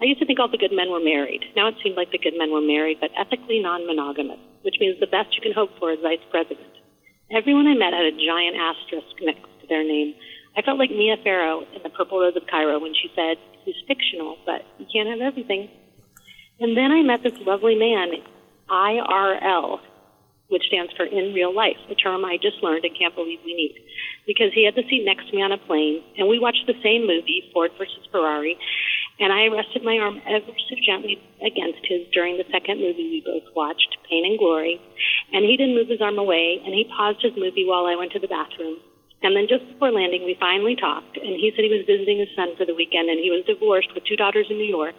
[0.00, 1.42] I used to think all the good men were married.
[1.56, 5.06] Now it seemed like the good men were married, but ethically non-monogamous which means the
[5.06, 6.68] best you can hope for is vice president.
[7.30, 10.14] Everyone I met had a giant asterisk next to their name.
[10.58, 13.78] I felt like Mia Farrow in The Purple Rose of Cairo when she said, he's
[13.86, 15.70] fictional, but you can't have everything.
[16.58, 18.10] And then I met this lovely man,
[18.68, 19.78] IRL,
[20.48, 23.54] which stands for in real life, a term I just learned and can't believe we
[23.54, 23.78] need.
[24.26, 26.74] Because he had the seat next to me on a plane, and we watched the
[26.82, 28.58] same movie, Ford versus Ferrari,
[29.20, 33.22] and I rested my arm ever so gently against his during the second movie we
[33.22, 34.82] both watched, Pain and Glory.
[35.32, 38.10] And he didn't move his arm away, and he paused his movie while I went
[38.12, 38.82] to the bathroom.
[39.22, 42.30] And then just before landing, we finally talked, and he said he was visiting his
[42.38, 44.94] son for the weekend, and he was divorced with two daughters in New York.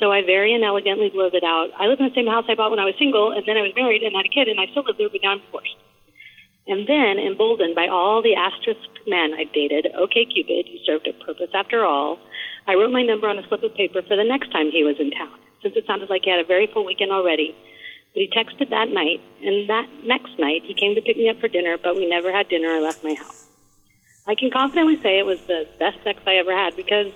[0.00, 2.80] So I very inelegantly blurted out, I live in the same house I bought when
[2.80, 4.88] I was single, and then I was married and had a kid, and I still
[4.88, 5.76] live there, but now I'm divorced.
[6.66, 11.12] And then, emboldened by all the asterisk men I've dated, okay, Cupid, you served a
[11.20, 12.18] purpose after all,
[12.66, 14.96] I wrote my number on a slip of paper for the next time he was
[14.98, 17.54] in town, since it sounded like he had a very full weekend already.
[18.14, 21.40] But he texted that night, and that next night he came to pick me up
[21.40, 23.46] for dinner, but we never had dinner or left my house.
[24.26, 27.12] I can confidently say it was the best sex I ever had because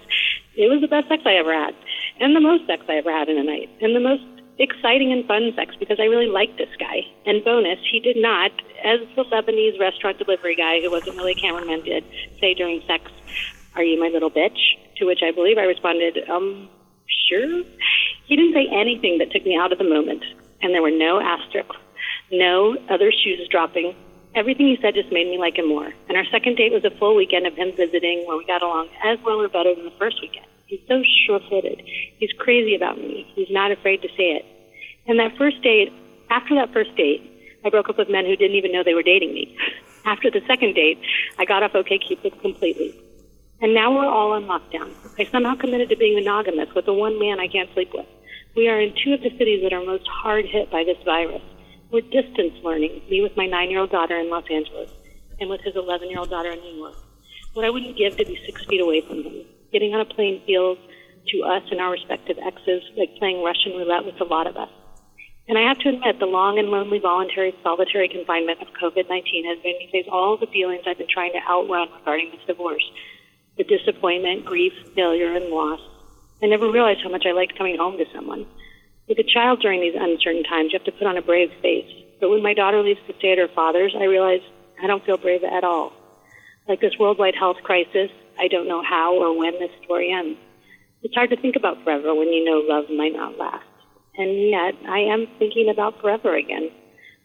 [0.56, 1.74] it was the best sex I ever had,
[2.18, 4.24] and the most sex I ever had in a night, and the most
[4.58, 7.04] exciting and fun sex because I really liked this guy.
[7.26, 8.50] And bonus, he did not,
[8.82, 12.04] as the Lebanese restaurant delivery guy who wasn't really a cameraman did,
[12.40, 13.10] say during sex,
[13.74, 14.58] Are you my little bitch?
[14.96, 16.68] To which I believe I responded, Um,
[17.28, 17.62] sure.
[18.24, 20.24] He didn't say anything that took me out of the moment,
[20.62, 21.76] and there were no asterisks,
[22.30, 23.94] no other shoes dropping.
[24.34, 25.92] Everything he said just made me like him more.
[26.08, 28.88] And our second date was a full weekend of him visiting where we got along
[29.04, 30.46] as well or better than the first weekend.
[30.66, 31.82] He's so sure-footed.
[32.18, 33.30] He's crazy about me.
[33.34, 34.44] He's not afraid to say it.
[35.06, 35.92] And that first date,
[36.28, 37.22] after that first date,
[37.64, 39.56] I broke up with men who didn't even know they were dating me.
[40.04, 41.00] After the second date,
[41.36, 42.94] I got off OKCupid completely.
[43.60, 44.92] And now we're all on lockdown.
[45.18, 48.06] I somehow committed to being monogamous with the one man I can't sleep with.
[48.56, 51.42] We are in two of the cities that are most hard hit by this virus.
[51.92, 54.90] We're distance learning, me with my nine year old daughter in Los Angeles,
[55.38, 56.96] and with his 11 year old daughter in New York.
[57.52, 59.44] What I wouldn't give to be six feet away from him.
[59.72, 60.78] Getting on a plane feels
[61.28, 64.70] to us and our respective exes like playing Russian roulette with a lot of us.
[65.48, 69.52] And I have to admit, the long and lonely voluntary solitary confinement of COVID 19
[69.52, 72.84] has made me face all the feelings I've been trying to outrun regarding this divorce
[73.58, 75.80] the disappointment, grief, failure, and loss.
[76.42, 78.46] I never realized how much I liked coming home to someone.
[79.08, 81.90] With a child during these uncertain times, you have to put on a brave face.
[82.20, 84.40] But when my daughter leaves to stay at her father's, I realize
[84.82, 85.92] I don't feel brave at all.
[86.68, 90.38] Like this worldwide health crisis, I don't know how or when this story ends.
[91.02, 93.64] It's hard to think about forever when you know love might not last.
[94.18, 96.70] And yet, I am thinking about forever again.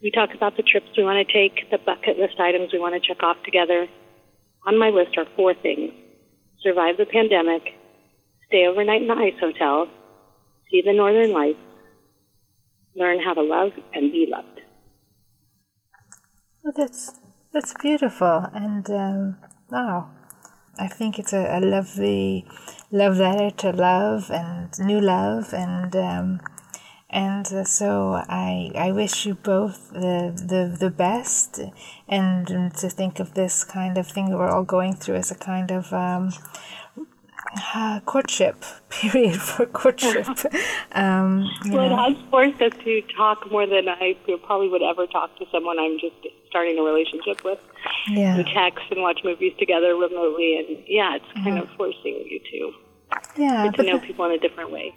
[0.03, 2.95] We talk about the trips we want to take, the bucket list items we want
[2.95, 3.87] to check off together.
[4.67, 5.91] On my list are four things
[6.61, 7.73] survive the pandemic,
[8.51, 9.87] stay overnight in the ice hotel,
[10.69, 11.57] see the northern lights,
[12.95, 14.59] learn how to love and be loved.
[16.61, 17.19] Well, that's
[17.53, 19.37] that's beautiful, and um,
[19.71, 20.11] wow,
[20.77, 22.45] I think it's a, a, lovely
[22.91, 26.41] love letter to love and new love, and um,
[27.09, 31.59] and uh, so I I wish you both the the the best,
[32.07, 35.35] and to think of this kind of thing that we're all going through as a
[35.35, 36.31] kind of um,
[37.73, 40.27] uh, courtship period for courtship.
[40.93, 42.07] um, well, know.
[42.07, 45.79] it has forced us to talk more than I probably would ever talk to someone
[45.79, 46.15] I'm just
[46.49, 47.59] starting a relationship with.
[48.09, 48.37] Yeah.
[48.37, 52.73] We text and watch movies together remotely, and yeah, it's kind of forcing you to
[53.37, 54.93] yeah, get to know people in a different way.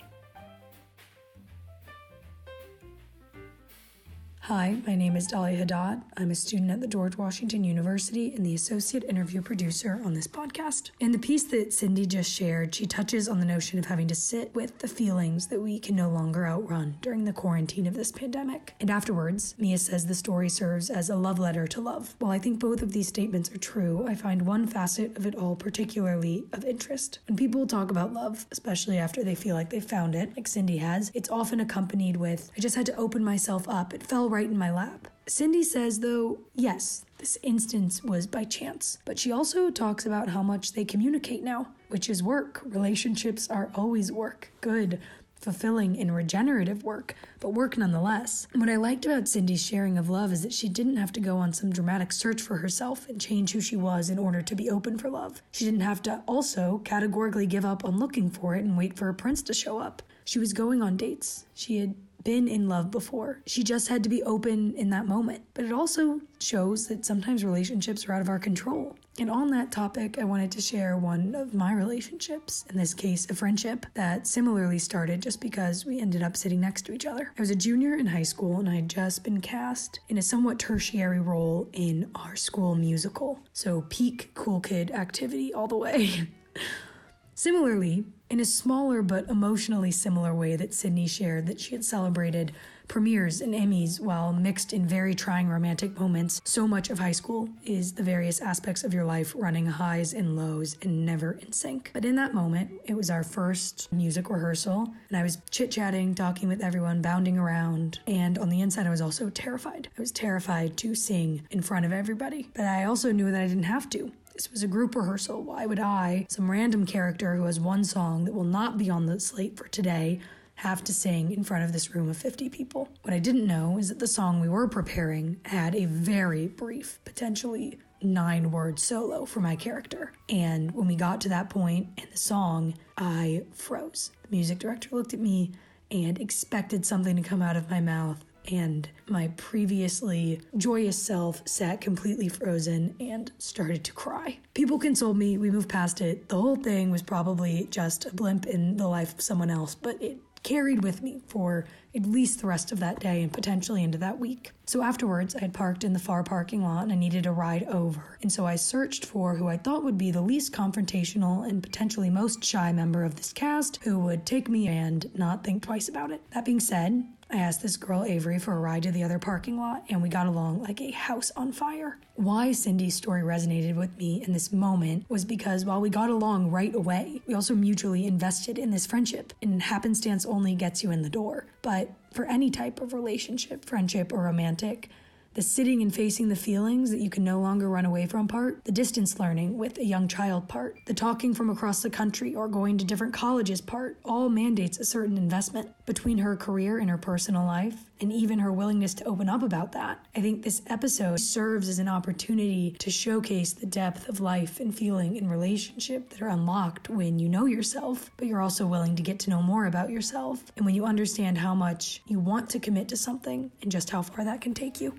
[4.49, 6.03] Hi, my name is Dolly Haddad.
[6.19, 10.27] I'm a student at the George Washington University and the associate interview producer on this
[10.27, 10.91] podcast.
[11.01, 14.15] In the piece that Cindy just shared, she touches on the notion of having to
[14.15, 18.13] sit with the feelings that we can no longer outrun during the quarantine of this
[18.13, 18.75] pandemic.
[18.81, 22.15] And afterwards, Mia says the story serves as a love letter to love.
[22.19, 25.37] While I think both of these statements are true, I find one facet of it
[25.37, 27.21] all particularly of interest.
[27.29, 30.77] When people talk about love, especially after they feel like they've found it, like Cindy
[30.77, 33.95] has, it's often accompanied with, I just had to open myself up.
[33.95, 35.09] It fell right in my lap.
[35.27, 40.43] Cindy says, though, yes, this instance was by chance, but she also talks about how
[40.43, 42.61] much they communicate now, which is work.
[42.65, 45.01] Relationships are always work, good,
[45.41, 48.49] fulfilling, and regenerative work, but work nonetheless.
[48.55, 51.37] what I liked about Cindy's sharing of love is that she didn't have to go
[51.37, 54.69] on some dramatic search for herself and change who she was in order to be
[54.69, 55.43] open for love.
[55.53, 59.09] She didn't have to also categorically give up on looking for it and wait for
[59.09, 60.03] a prince to show up.
[60.25, 61.45] She was going on dates.
[61.55, 61.95] She had
[62.25, 63.43] been in love before.
[63.47, 65.45] She just had to be open in that moment.
[65.55, 68.97] But it also shows that sometimes relationships are out of our control.
[69.19, 73.31] And on that topic, I wanted to share one of my relationships, in this case,
[73.31, 77.31] a friendship that similarly started just because we ended up sitting next to each other.
[77.37, 80.23] I was a junior in high school and I had just been cast in a
[80.23, 83.39] somewhat tertiary role in our school musical.
[83.53, 86.29] So, peak cool kid activity all the way.
[87.35, 92.53] Similarly, in a smaller but emotionally similar way that Cindy shared that she had celebrated
[92.87, 96.41] premieres and Emmys while mixed in very trying romantic moments.
[96.45, 100.37] So much of high school is the various aspects of your life running highs and
[100.37, 101.91] lows and never in sync.
[101.93, 106.15] But in that moment, it was our first music rehearsal, and I was chit chatting,
[106.15, 109.89] talking with everyone, bounding around, and on the inside, I was also terrified.
[109.97, 113.47] I was terrified to sing in front of everybody, but I also knew that I
[113.47, 114.13] didn't have to.
[114.35, 115.45] This was a group rehearsal.
[115.45, 119.07] Why would I, some random character who has one song that will not be on
[119.07, 120.19] the slate for today,
[120.57, 122.89] have to sing in front of this room of 50 people?
[123.03, 126.99] What I didn't know is that the song we were preparing had a very brief,
[127.05, 130.13] potentially nine word solo for my character.
[130.29, 134.11] And when we got to that point in the song, I froze.
[134.23, 135.53] The music director looked at me
[135.93, 141.81] and expected something to come out of my mouth and my previously joyous self sat
[141.81, 144.39] completely frozen and started to cry.
[144.55, 146.29] People consoled me, we moved past it.
[146.29, 150.01] The whole thing was probably just a blimp in the life of someone else, but
[150.03, 151.67] it carried with me for
[151.97, 154.53] at least the rest of that day and potentially into that week.
[154.67, 157.65] So afterwards, I had parked in the far parking lot and I needed a ride
[157.65, 158.19] over.
[158.23, 162.11] And so I searched for who I thought would be the least confrontational and potentially
[162.11, 166.11] most shy member of this cast who would take me and not think twice about
[166.11, 166.23] it.
[166.33, 169.59] That being said, I asked this girl, Avery, for a ride to the other parking
[169.59, 171.99] lot, and we got along like a house on fire.
[172.15, 176.51] Why Cindy's story resonated with me in this moment was because while we got along
[176.51, 181.03] right away, we also mutually invested in this friendship, and happenstance only gets you in
[181.03, 181.47] the door.
[181.63, 184.89] But for any type of relationship, friendship, or romantic,
[185.35, 188.65] the sitting and facing the feelings that you can no longer run away from part,
[188.65, 192.47] the distance learning with a young child part, the talking from across the country or
[192.47, 196.97] going to different colleges part, all mandates a certain investment between her career and her
[196.99, 200.05] personal life, and even her willingness to open up about that.
[200.15, 204.77] I think this episode serves as an opportunity to showcase the depth of life and
[204.77, 209.03] feeling and relationship that are unlocked when you know yourself, but you're also willing to
[209.03, 212.61] get to know more about yourself, and when you understand how much you want to
[212.61, 214.95] commit to something and just how far that can take you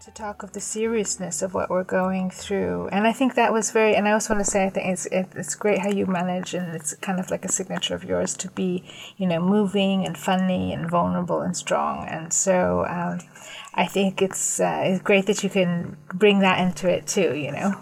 [0.00, 2.88] to talk of the seriousness of what we're going through.
[2.88, 5.04] And I think that was very, and I also want to say, I think it's,
[5.04, 8.50] it's great how you manage, and it's kind of like a signature of yours to
[8.52, 8.82] be,
[9.18, 12.08] you know, moving and funny and vulnerable and strong.
[12.08, 13.20] And so um,
[13.74, 17.52] I think it's, uh, it's great that you can bring that into it too, you
[17.52, 17.74] know.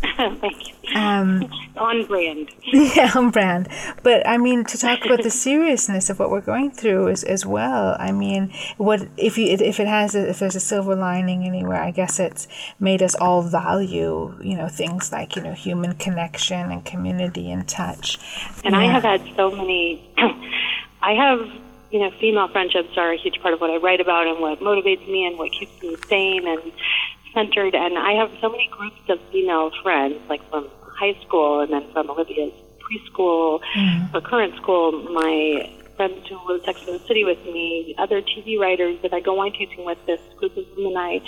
[0.16, 0.94] Thank you.
[0.94, 2.50] Um, on brand.
[2.72, 3.68] Yeah, on brand.
[4.02, 7.44] But I mean, to talk about the seriousness of what we're going through as, as
[7.44, 7.96] well.
[7.98, 11.82] I mean, what if you if it has a, if there's a silver lining anywhere?
[11.82, 12.46] I guess it's
[12.78, 17.66] made us all value you know things like you know human connection and community and
[17.66, 18.18] touch.
[18.64, 18.80] And yeah.
[18.80, 20.08] I have had so many.
[21.00, 21.48] I have
[21.90, 24.60] you know, female friendships are a huge part of what I write about and what
[24.60, 26.72] motivates me and what keeps me sane and
[27.34, 27.74] centered.
[27.74, 31.90] And I have so many groups of female friends, like from high school and then
[31.92, 32.52] from Olivia's
[32.82, 34.16] preschool mm-hmm.
[34.16, 38.58] or current school, my friends who live Sex in the City with me, other TV
[38.58, 41.20] writers that I go wine tasting with, this group of women I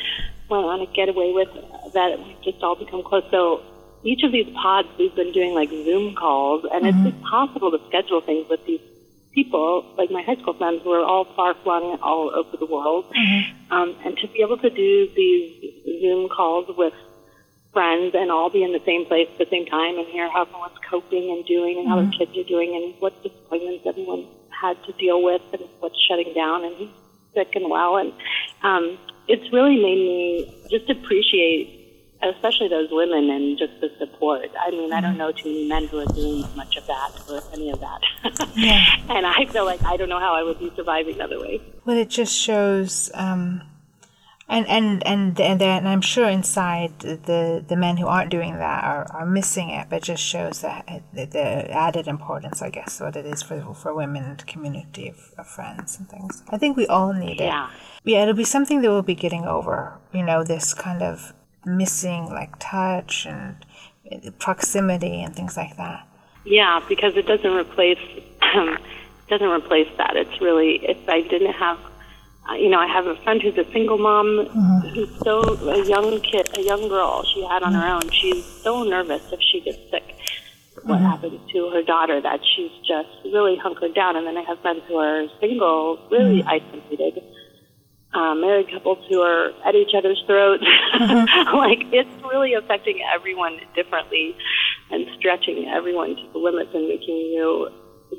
[0.49, 1.49] went on a getaway with
[1.93, 3.25] that we've just all become close.
[3.31, 3.63] So
[4.03, 7.07] each of these pods, we've been doing like Zoom calls, and mm-hmm.
[7.07, 8.81] it's impossible to schedule things with these
[9.35, 13.07] people, like my high school friends, who are all far flung all over the world.
[13.17, 13.73] Mm-hmm.
[13.73, 16.95] Um, and to be able to do these Zoom calls with
[17.73, 20.43] friends and all be in the same place at the same time and hear how
[20.43, 22.11] everyone's coping and doing and how mm-hmm.
[22.11, 24.27] their kids are doing and what disappointments everyone
[24.61, 26.91] had to deal with and what's shutting down, and he's
[27.35, 28.13] sick and well, and
[28.63, 31.80] um, it's really made me just appreciate
[32.23, 34.51] especially those women and just the support.
[34.61, 37.43] I mean, I don't know too many men who are doing much of that or
[37.53, 38.01] any of that.
[38.57, 38.97] yeah.
[39.09, 41.61] And I feel like I don't know how I would be surviving otherwise.
[41.85, 43.63] Well, it just shows, um,
[44.49, 48.85] and and and and, then I'm sure inside the the men who aren't doing that
[48.85, 53.01] are, are missing it, but it just shows that the, the added importance, I guess,
[53.01, 56.43] what it is for for women and community of, of friends and things.
[56.51, 57.45] I think we all need it.
[57.45, 57.71] Yeah.
[58.03, 59.99] Yeah, it'll be something that we'll be getting over.
[60.13, 61.35] You know, this kind of
[61.65, 63.57] missing like touch and
[64.39, 66.07] proximity and things like that.
[66.45, 67.99] Yeah, because it doesn't replace
[68.55, 68.79] um,
[69.29, 70.17] doesn't replace that.
[70.17, 71.79] It's really if I didn't have
[72.49, 74.89] uh, you know, I have a friend who's a single mom mm-hmm.
[74.89, 77.83] who's so a young kid, a young girl she had on mm-hmm.
[77.83, 78.11] her own.
[78.11, 80.17] She's so nervous if she gets sick.
[80.83, 81.05] What mm-hmm.
[81.05, 84.17] happens to her daughter that she's just really hunkered down.
[84.17, 86.49] And then I have friends who are single, really mm-hmm.
[86.49, 87.23] isolated
[88.13, 90.65] uh, married couples who are at each other's throats.
[90.65, 91.57] Mm-hmm.
[91.57, 94.37] like it's really affecting everyone differently
[94.91, 97.71] and stretching everyone to the limits and making you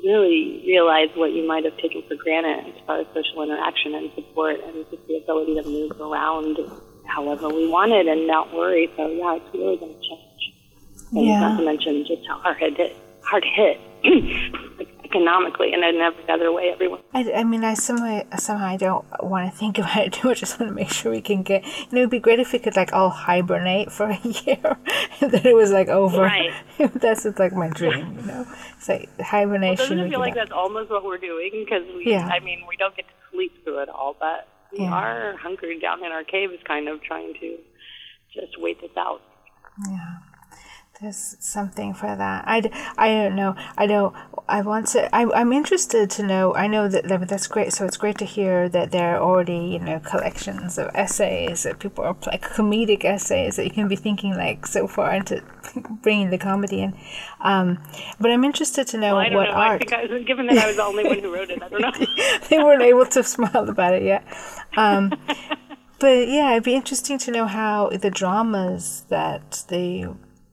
[0.02, 4.10] really realize what you might have taken for granted as far as social interaction and
[4.14, 6.58] support and just the ability to move around
[7.06, 8.90] however we wanted and not worry.
[8.96, 10.54] So yeah, it's really going to change.
[11.12, 11.40] And yeah.
[11.40, 13.78] not to mention just how hard hit, hard hit
[15.12, 17.00] economically and in every other way everyone.
[17.12, 20.38] I, I mean I somehow somehow I don't want to think about it too much.
[20.38, 22.52] I just want to make sure we can get you know it'd be great if
[22.52, 24.76] we could like all hibernate for a year
[25.20, 26.22] and then it was like over.
[26.22, 26.52] Right.
[26.94, 28.46] that's like my dream you know?
[28.76, 31.64] It's like hibernation well, doesn't it feel like that's almost what we're doing?
[31.64, 32.26] Because we yeah.
[32.26, 34.92] I mean we don't get to sleep through it all but we yeah.
[34.92, 37.58] are hunkering down in our caves kind of trying to
[38.32, 39.20] just wait this out.
[39.88, 40.31] Yeah
[41.02, 42.44] there's something for that.
[42.46, 43.56] I, I don't know.
[43.76, 44.14] I know.
[44.48, 45.12] I want to.
[45.14, 46.54] I, I'm interested to know.
[46.54, 47.72] I know that, that that's great.
[47.72, 51.80] So it's great to hear that there are already you know collections of essays that
[51.80, 55.42] people are like comedic essays that you can be thinking like so far into
[56.02, 56.94] bringing the comedy in.
[57.40, 57.82] Um,
[58.20, 59.54] but I'm interested to know well, what know.
[59.54, 59.92] art.
[59.92, 61.80] I think I given that I was the only one who wrote it, I don't
[61.80, 61.92] know.
[62.48, 64.24] they weren't able to smile about it yet.
[64.76, 65.12] Um,
[65.98, 70.06] but yeah, it'd be interesting to know how the dramas that they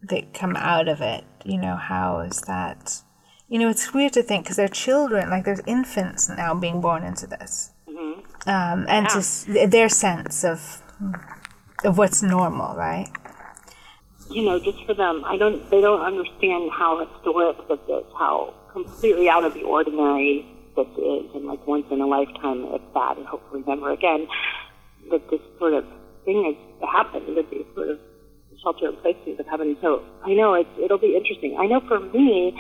[0.04, 1.24] that come out of it.
[1.46, 3.02] You know, how is that?
[3.48, 7.04] You know, it's weird to think because they're children, like there's infants now being born
[7.04, 8.22] into this, mm-hmm.
[8.50, 9.14] um, and yeah.
[9.14, 10.84] just their sense of
[11.84, 13.10] of what's normal, right?
[14.30, 15.68] You know, just for them, I don't.
[15.72, 20.46] They don't understand how historic this is, how completely out of the ordinary
[20.76, 24.28] this is, and like once in a lifetime, if that, and hopefully never again,
[25.10, 25.86] that this sort of
[26.26, 28.00] thing has happened, that these sort of
[28.62, 29.78] shelter in place things have happened.
[29.82, 31.58] So I know it's, it'll be interesting.
[31.60, 32.58] I know for me,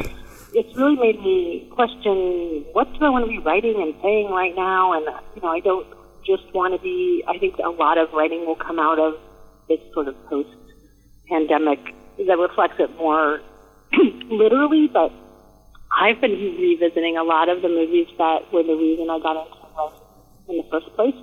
[0.54, 4.56] it's really made me question what do I want to be writing and saying right
[4.56, 5.88] now, and you know I don't
[6.26, 7.24] just want to be.
[7.28, 9.16] I think a lot of writing will come out of
[9.68, 11.80] this sort of post-pandemic
[12.28, 13.42] that reflects it more
[14.30, 15.12] literally, but
[15.92, 19.68] I've been revisiting a lot of the movies that were the reason I got into
[19.76, 19.94] writing
[20.50, 21.16] in the first place.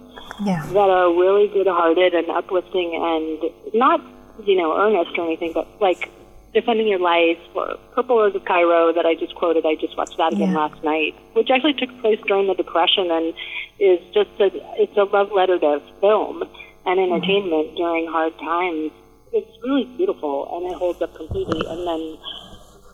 [0.45, 0.65] Yeah.
[0.67, 4.01] That are really good-hearted and uplifting and not
[4.45, 6.11] you know, earnest or anything, but like
[6.53, 9.67] Defending Your Life or Purple Rose of Cairo that I just quoted.
[9.67, 10.59] I just watched that again yeah.
[10.59, 13.35] last night, which actually took place during the Depression and
[13.79, 14.49] is just a,
[14.81, 16.45] it's a love letter to film
[16.87, 17.77] and entertainment mm-hmm.
[17.77, 18.91] during hard times.
[19.33, 21.61] It's really beautiful and it holds up completely.
[21.69, 22.17] And then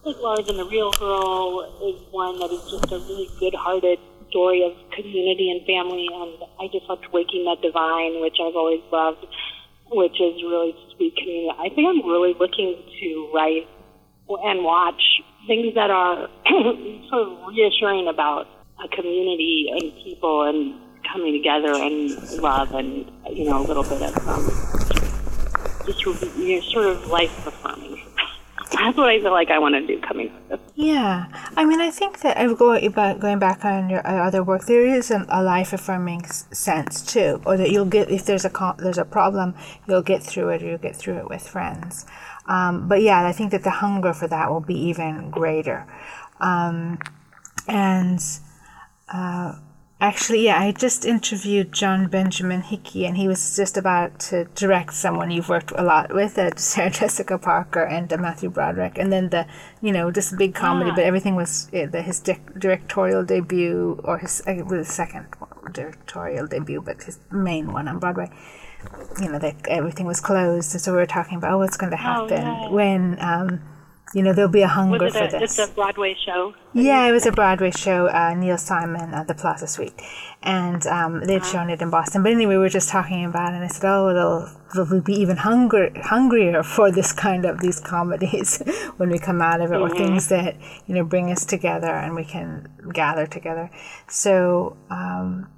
[0.04, 4.64] like Lars and the Real Girl is one that is just a really good-hearted story
[4.64, 6.08] of community and family.
[6.10, 9.24] And I just loved Waking Ned Devine, which I've always loved
[9.92, 11.50] which is really community.
[11.58, 13.68] I think I'm really looking to write
[14.28, 15.02] and watch
[15.46, 16.28] things that are
[17.10, 18.46] sort of reassuring about
[18.82, 20.80] a community and people and
[21.12, 24.44] coming together and love and you know a little bit of um,
[25.84, 26.04] just
[26.38, 27.91] you know, sort of life affirming
[28.72, 30.60] that's what I feel like I want to do coming this.
[30.74, 34.42] Yeah, I mean, I think that uh, going back, going back on your uh, other
[34.42, 38.44] work, there is a, a life affirming sense too, or that you'll get if there's
[38.44, 39.54] a there's a problem,
[39.86, 42.06] you'll get through it, or you'll get through it with friends.
[42.46, 45.86] Um, but yeah, I think that the hunger for that will be even greater,
[46.40, 46.98] um,
[47.68, 48.20] and.
[49.12, 49.56] Uh,
[50.02, 54.94] Actually, yeah, I just interviewed John Benjamin Hickey, and he was just about to direct
[54.94, 59.12] someone you've worked a lot with, uh, Sarah Jessica Parker and uh, Matthew Broderick, and
[59.12, 59.46] then the,
[59.80, 60.96] you know, just a big comedy, ah.
[60.96, 65.24] but everything was uh, the, his di- directorial debut, or his uh, was the second
[65.70, 68.28] directorial debut, but his main one on Broadway.
[69.20, 71.96] You know, that everything was closed, so we were talking about oh, what's going to
[71.96, 73.18] happen oh, when.
[73.20, 73.62] Um,
[74.14, 75.58] you know, there'll be a hunger for a, this.
[75.58, 76.54] It's a Broadway show.
[76.74, 78.06] Yeah, it was a Broadway show.
[78.08, 79.94] Uh, Neil Simon at the Plaza Suite,
[80.42, 81.52] and um, they'd Uh-huh.
[81.52, 82.22] shown it in Boston.
[82.22, 84.48] But anyway, we were just talking about it, and I said, "Oh, it'll
[84.90, 88.58] we'll be even hungry, hungrier for this kind of these comedies
[88.98, 89.96] when we come out of it, or Mm-hmm.
[89.98, 90.56] things that
[90.86, 93.70] you know bring us together and we can gather together."
[94.08, 94.76] So.
[94.90, 95.48] Um,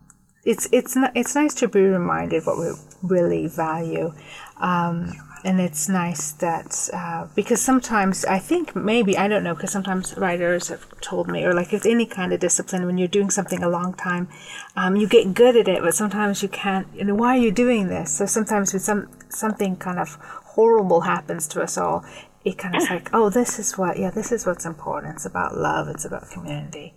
[0.46, 2.70] it's it's it's nice to be reminded what we
[3.02, 4.12] really value,
[4.60, 5.10] um,
[5.44, 10.16] and it's nice that uh, because sometimes I think maybe I don't know because sometimes
[10.16, 13.62] writers have told me or like with any kind of discipline when you're doing something
[13.62, 14.28] a long time,
[14.74, 16.88] um, you get good at it, but sometimes you can't.
[16.94, 18.10] You know why are you doing this?
[18.10, 20.14] So sometimes when some something kind of
[20.54, 22.04] horrible happens to us all,
[22.44, 25.14] it kind of like oh this is what yeah this is what's important.
[25.14, 25.88] It's about love.
[25.88, 26.94] It's about community.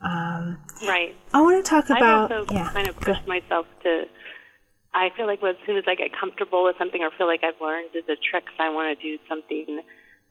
[0.00, 1.14] Um, Right.
[1.34, 2.70] I want to talk about I've also yeah.
[2.72, 4.04] kind of pushed myself to.
[4.92, 7.60] I feel like as soon as I get comfortable with something or feel like I've
[7.60, 9.82] learned the tricks, I want to do something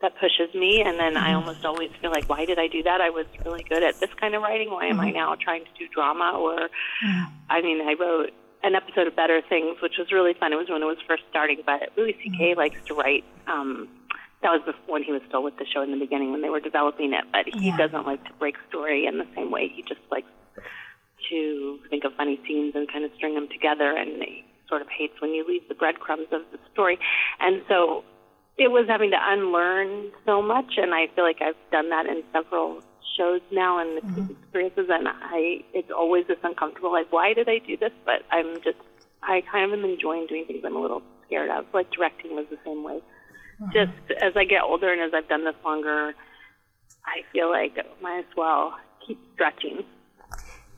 [0.02, 0.84] that pushes me.
[0.86, 1.26] And then Mm-hmm.
[1.26, 3.00] I almost always feel like, why did I do that?
[3.02, 4.70] I was really good at this kind of writing.
[4.72, 5.00] Why Mm-hmm.
[5.00, 6.36] am I now trying to do drama?
[6.40, 6.70] Or,
[7.50, 8.32] I mean, I wrote
[8.64, 10.52] an episode of Better Things, which was really fun.
[10.52, 12.52] It was when it was first starting, but Louis C.K.
[12.52, 12.60] Mm-hmm.
[12.60, 13.24] likes to write.
[13.48, 13.88] Um,
[14.44, 16.50] that was before when he was still with the show in the beginning when they
[16.50, 17.24] were developing it.
[17.32, 17.78] But he Yeah.
[17.80, 19.68] doesn't like to break story in the same way.
[19.74, 20.28] He just likes
[21.30, 24.20] to think of funny scenes and kind of string them together, and
[24.70, 27.00] sort of hates when you leave the breadcrumbs of the story.
[27.40, 28.06] And so
[28.58, 32.24] it was having to unlearn so much, and I feel like I've done that in
[32.32, 32.82] several
[33.18, 34.32] shows now and mm-hmm.
[34.32, 37.92] experiences, and I it's always this uncomfortable, like why did I do this?
[38.06, 38.78] But I'm just
[39.24, 41.66] I kind of am enjoying doing things I'm a little scared of.
[41.74, 43.02] Like directing was the same way.
[43.62, 43.72] Uh-huh.
[43.74, 46.14] Just as I get older and as I've done this longer,
[47.06, 49.84] I feel like I might as well keep stretching.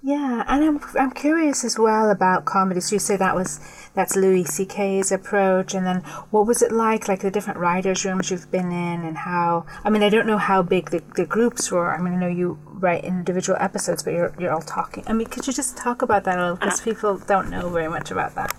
[0.03, 2.81] Yeah, and I'm I'm curious as well about comedy.
[2.81, 3.59] So you say that was
[3.93, 5.97] that's Louis C.K.'s approach, and then
[6.31, 9.67] what was it like, like the different writers' rooms you've been in, and how?
[9.83, 11.93] I mean, I don't know how big the, the groups were.
[11.93, 15.03] I mean, I know you write individual episodes, but you're you're all talking.
[15.05, 16.55] I mean, could you just talk about that a little?
[16.55, 18.55] Because people don't know very much about that.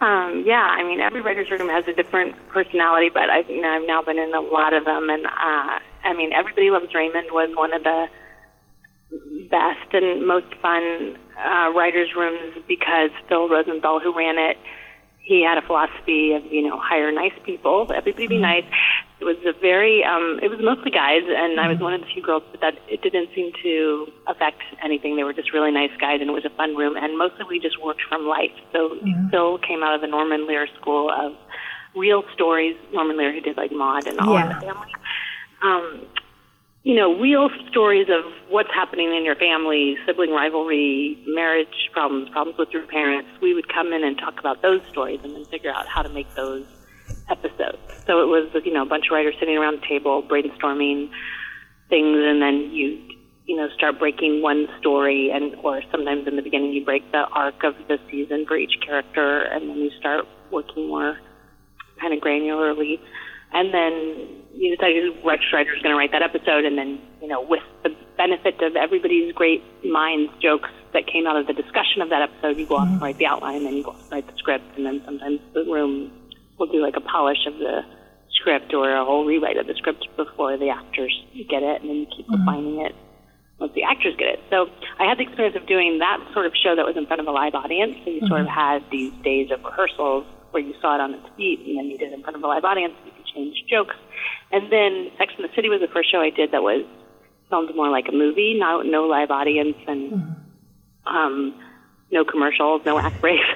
[0.00, 3.68] Um, yeah, I mean, every writer's room has a different personality, but I've, you know,
[3.68, 7.26] I've now been in a lot of them, and uh, I mean, Everybody Loves Raymond
[7.30, 8.06] was one of the
[9.50, 14.56] best and most fun uh, writers' rooms because Phil Rosenthal, who ran it,
[15.18, 18.64] he had a philosophy of you know hire nice people, everybody be nice.
[19.20, 22.06] It was a very, um, it was mostly guys, and I was one of the
[22.06, 25.16] few girls, but that it didn't seem to affect anything.
[25.16, 26.96] They were just really nice guys, and it was a fun room.
[26.96, 28.54] And mostly we just worked from life.
[28.72, 28.96] So
[29.30, 31.34] Phil came out of the Norman Lear School of
[31.96, 32.76] real stories.
[32.94, 34.54] Norman Lear, who did like Maude and All in Yeah.
[34.54, 34.92] the Family.
[35.62, 36.06] Um,
[36.88, 42.56] you know, real stories of what's happening in your family, sibling rivalry, marriage problems, problems
[42.58, 43.28] with your parents.
[43.42, 46.08] We would come in and talk about those stories and then figure out how to
[46.08, 46.64] make those
[47.28, 47.76] episodes.
[48.06, 51.12] So it was, you know, a bunch of writers sitting around the table brainstorming
[51.92, 52.96] things, and then you,
[53.44, 57.28] you know, start breaking one story, and or sometimes in the beginning you break the
[57.36, 61.18] arc of the season for each character, and then you start working more
[62.00, 62.96] kind of granularly,
[63.52, 67.28] and then you decide which writer is going to write that episode, and then you
[67.28, 72.02] know, with the benefit of everybody's great minds, jokes that came out of the discussion
[72.02, 74.02] of that episode, you go off and write the outline, and then you go off
[74.02, 76.10] and write the script, and then sometimes the room
[76.58, 77.82] will do like a polish of the
[78.34, 81.14] script or a whole rewrite of the script before the actors
[81.48, 82.40] get it, and then you keep mm-hmm.
[82.40, 82.94] refining it
[83.58, 84.40] once the actors get it.
[84.50, 84.66] So
[84.98, 87.26] I had the experience of doing that sort of show that was in front of
[87.26, 87.94] a live audience.
[88.04, 88.82] So you sort of mm-hmm.
[88.82, 91.98] had these days of rehearsals where you saw it on its feet, and then you
[91.98, 92.94] did it in front of a live audience.
[93.04, 93.96] You change jokes,
[94.52, 96.84] and then Sex and the City was the first show I did that was
[97.50, 100.36] filmed more like a movie, no no live audience, and
[101.06, 101.54] um,
[102.10, 103.44] no commercials, no act breaks.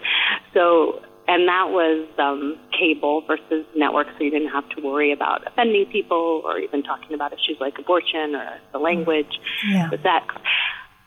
[0.54, 5.46] So, and that was um, cable versus network, so you didn't have to worry about
[5.46, 9.88] offending people or even talking about issues like abortion or the language, Yeah.
[9.90, 10.26] the sex.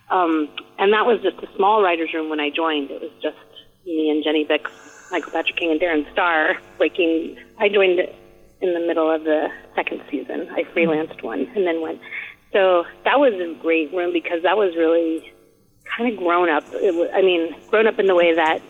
[0.09, 0.49] Um,
[0.79, 2.89] and that was just a small writer's room when I joined.
[2.89, 3.37] It was just
[3.85, 4.71] me and Jenny Bicks,
[5.11, 7.37] Michael Patrick King, and Darren Star breaking.
[7.59, 7.99] I joined
[8.65, 10.49] in the middle of the second season.
[10.51, 12.01] I freelanced one and then went.
[12.51, 15.31] So that was a great room because that was really
[15.97, 16.63] kind of grown up.
[16.73, 18.61] It was, I mean, grown up in the way that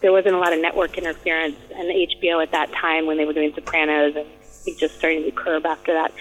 [0.00, 3.32] there wasn't a lot of network interference, and HBO at that time when they were
[3.32, 4.26] doing Sopranos and
[4.78, 6.12] just starting to curb after that,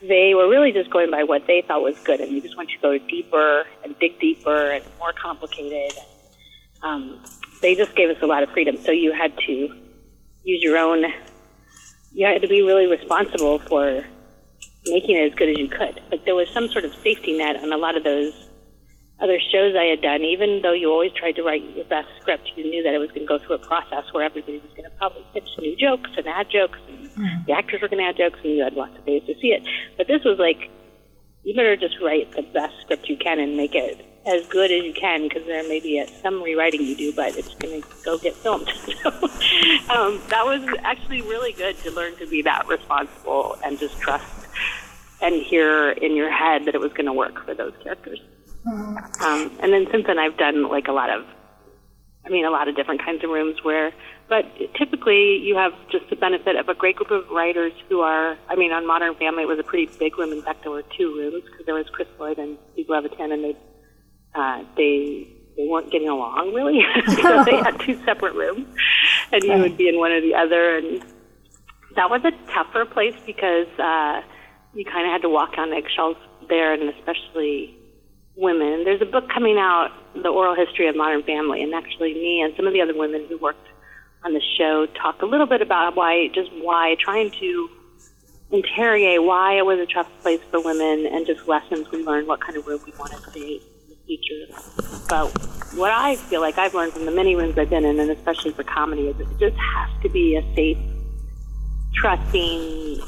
[0.00, 2.70] they were really just going by what they thought was good, and you just want
[2.70, 5.92] to go deeper and dig deeper and more complicated.
[6.82, 7.22] Um,
[7.62, 9.52] they just gave us a lot of freedom, so you had to
[10.44, 11.04] use your own.
[12.16, 14.02] You had to be really responsible for
[14.86, 16.00] making it as good as you could.
[16.08, 18.32] But there was some sort of safety net on a lot of those
[19.20, 22.52] other shows I had done, even though you always tried to write your best script,
[22.56, 24.84] you knew that it was going to go through a process where everybody was going
[24.84, 27.44] to probably pitch new jokes and add jokes, and hmm.
[27.46, 29.48] the actors were going to add jokes, and you had lots of ways to see
[29.48, 29.62] it.
[29.98, 30.70] But this was like,
[31.44, 34.82] you better just write the best script you can and make it as good as
[34.84, 37.88] you can because there may be a, some rewriting you do, but it's going to
[38.04, 38.68] go get filmed.
[39.02, 43.98] so um, that was actually really good to learn to be that responsible and just
[44.00, 44.46] trust
[45.22, 48.20] and hear in your head that it was going to work for those characters.
[48.66, 49.24] Mm-hmm.
[49.24, 51.24] Um, and then since then, I've done like a lot of,
[52.24, 53.92] I mean, a lot of different kinds of rooms where,
[54.28, 58.36] but typically you have just the benefit of a great group of writers who are,
[58.48, 60.32] I mean, on Modern Family it was a pretty big room.
[60.32, 63.44] In fact, there were two rooms because there was Chris Lloyd and Steve Levitan, and
[63.44, 63.56] they
[64.36, 65.26] uh, they
[65.56, 66.80] they weren't getting along really,
[67.22, 68.66] so they had two separate rooms,
[69.32, 71.02] and you would be in one or the other, and
[71.96, 74.20] that was a tougher place because uh,
[74.74, 76.16] you kind of had to walk on eggshells
[76.48, 77.74] there, and especially
[78.36, 78.84] women.
[78.84, 82.54] There's a book coming out, The Oral History of Modern Family, and actually me and
[82.54, 83.66] some of the other women who worked
[84.24, 87.70] on the show talk a little bit about why, just why, trying to
[88.50, 92.40] interrogate why it was a tough place for women and just lessons we learned, what
[92.40, 93.62] kind of room we want to create
[94.06, 94.46] future.
[95.08, 95.28] But
[95.74, 98.52] what I feel like I've learned from the many rooms I've been in, and especially
[98.52, 100.78] for comedy, is it just has to be a safe,
[101.94, 103.00] trusting,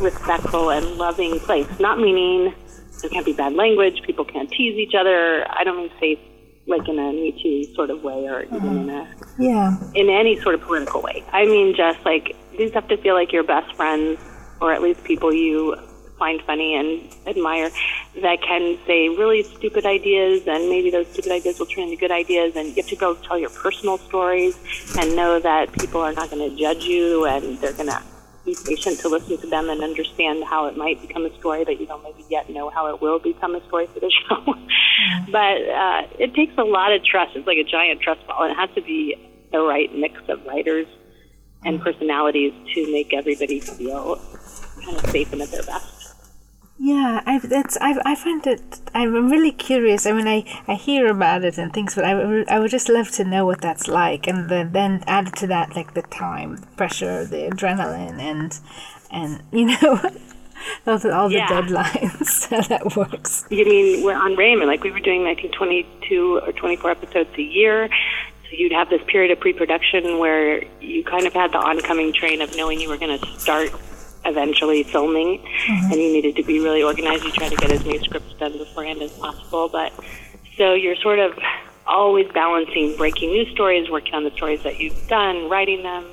[0.00, 1.68] respectful, and loving place.
[1.80, 2.54] Not meaning
[3.00, 5.46] there can't be bad language, people can't tease each other.
[5.50, 6.18] I don't mean safe
[6.66, 8.70] like in a Me Too sort of way, or even uh-huh.
[8.70, 11.24] in a yeah in any sort of political way.
[11.32, 14.20] I mean, just like these have to feel like your best friends,
[14.60, 15.76] or at least people you
[16.22, 16.88] find funny and
[17.26, 17.68] admire
[18.22, 22.12] that can say really stupid ideas and maybe those stupid ideas will turn into good
[22.12, 24.54] ideas and you have to go tell your personal stories
[24.98, 28.00] and know that people are not going to judge you and they're going to
[28.44, 31.80] be patient to listen to them and understand how it might become a story that
[31.80, 34.54] you don't maybe yet know how it will become a story for the show.
[35.30, 37.34] But uh, it takes a lot of trust.
[37.34, 38.44] It's like a giant trust ball.
[38.50, 39.16] It has to be
[39.50, 40.86] the right mix of writers
[41.64, 44.20] and personalities to make everybody feel
[44.84, 46.01] kind of safe and at their best.
[46.84, 50.04] Yeah, I that's I I find it I'm really curious.
[50.04, 53.08] I mean, I, I hear about it and things, but I, I would just love
[53.12, 56.66] to know what that's like, and then then add to that like the time, the
[56.76, 58.58] pressure, the adrenaline, and
[59.12, 60.00] and you know.
[60.86, 61.46] all the, all the yeah.
[61.46, 63.46] deadlines, how that works.
[63.48, 64.68] You mean we're on Raymond?
[64.68, 67.88] Like we were doing, I think, 22 or 24 episodes a year.
[67.88, 72.40] So you'd have this period of pre-production where you kind of had the oncoming train
[72.42, 73.70] of knowing you were going to start
[74.24, 75.92] eventually filming, mm-hmm.
[75.92, 77.24] and you needed to be really organized.
[77.24, 79.92] You try to get as many scripts done beforehand as possible, but
[80.56, 81.38] so you're sort of
[81.86, 86.04] always balancing breaking news stories, working on the stories that you've done, writing them.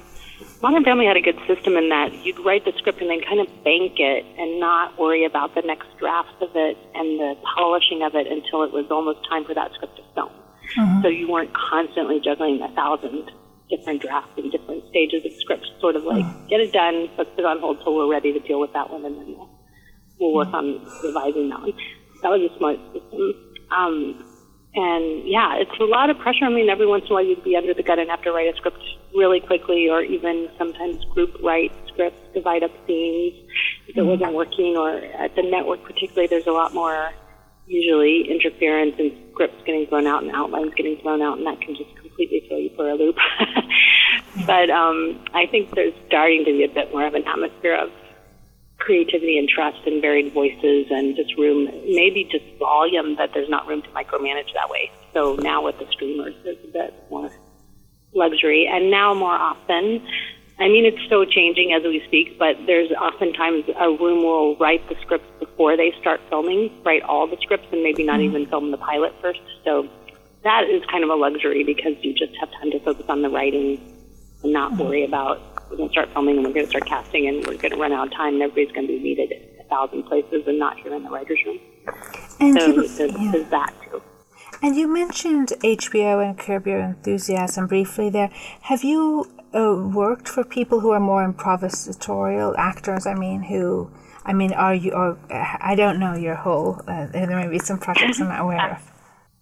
[0.61, 3.39] Modern Family had a good system in that you'd write the script and then kind
[3.39, 8.03] of bank it and not worry about the next draft of it and the polishing
[8.03, 10.31] of it until it was almost time for that script to film.
[10.77, 11.01] Mm-hmm.
[11.01, 13.31] So you weren't constantly juggling a thousand
[13.69, 16.49] different drafts and different stages of scripts, sort of like mm.
[16.49, 18.89] get it done, let's put it on hold till we're ready to deal with that
[18.89, 19.49] one, and then we'll,
[20.19, 21.73] we'll work on revising that one.
[22.21, 23.33] That was a smart system.
[23.71, 24.25] Um,
[24.75, 26.45] and yeah, it's a lot of pressure.
[26.45, 28.31] I mean, every once in a while you'd be under the gun and have to
[28.31, 28.81] write a script
[29.15, 33.33] really quickly, or even sometimes group write scripts, divide up scenes
[33.87, 34.05] if it mm.
[34.05, 34.77] wasn't working.
[34.77, 37.11] Or at the network, particularly, there's a lot more
[37.65, 41.75] usually interference and scripts getting thrown out and outlines getting thrown out, and that can
[41.75, 43.17] just completely throw you for a loop.
[44.45, 47.91] but um, I think there's starting to be a bit more of an atmosphere of
[48.77, 53.67] creativity and trust and varied voices and just room, maybe just volume that there's not
[53.67, 54.91] room to micromanage that way.
[55.13, 57.29] So now with the streamers, there's a bit more
[58.13, 58.69] luxury.
[58.71, 60.05] And now more often,
[60.59, 64.87] I mean, it's so changing as we speak, but there's oftentimes a room will write
[64.89, 68.35] the scripts before they start filming, write all the scripts, and maybe not mm-hmm.
[68.35, 69.41] even film the pilot first.
[69.63, 69.89] So
[70.43, 73.29] that is kind of a luxury because you just have time to focus on the
[73.29, 73.79] writing
[74.43, 74.83] and not mm-hmm.
[74.83, 77.57] worry about we're going to start filming and we're going to start casting and we're
[77.57, 80.43] going to run out of time and everybody's going to be needed a thousand places
[80.47, 81.59] and not here in the writer's room.
[82.39, 83.31] And so you, there's, yeah.
[83.31, 84.01] there's that too.
[84.61, 88.29] And you mentioned HBO and Curb Your Enthusiasm briefly there.
[88.61, 93.05] Have you uh, worked for people who are more improvisatorial actors?
[93.05, 93.91] I mean, who,
[94.25, 97.77] I mean, are you, or I don't know your whole, uh, there may be some
[97.77, 98.98] projects I'm not aware of.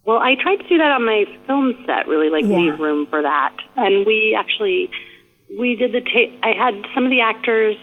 [0.08, 2.56] Well, I tried to do that on my film set, really like yeah.
[2.56, 3.54] leave room for that.
[3.76, 4.90] And we actually,
[5.58, 6.32] we did the tape.
[6.42, 7.76] I had some of the actors,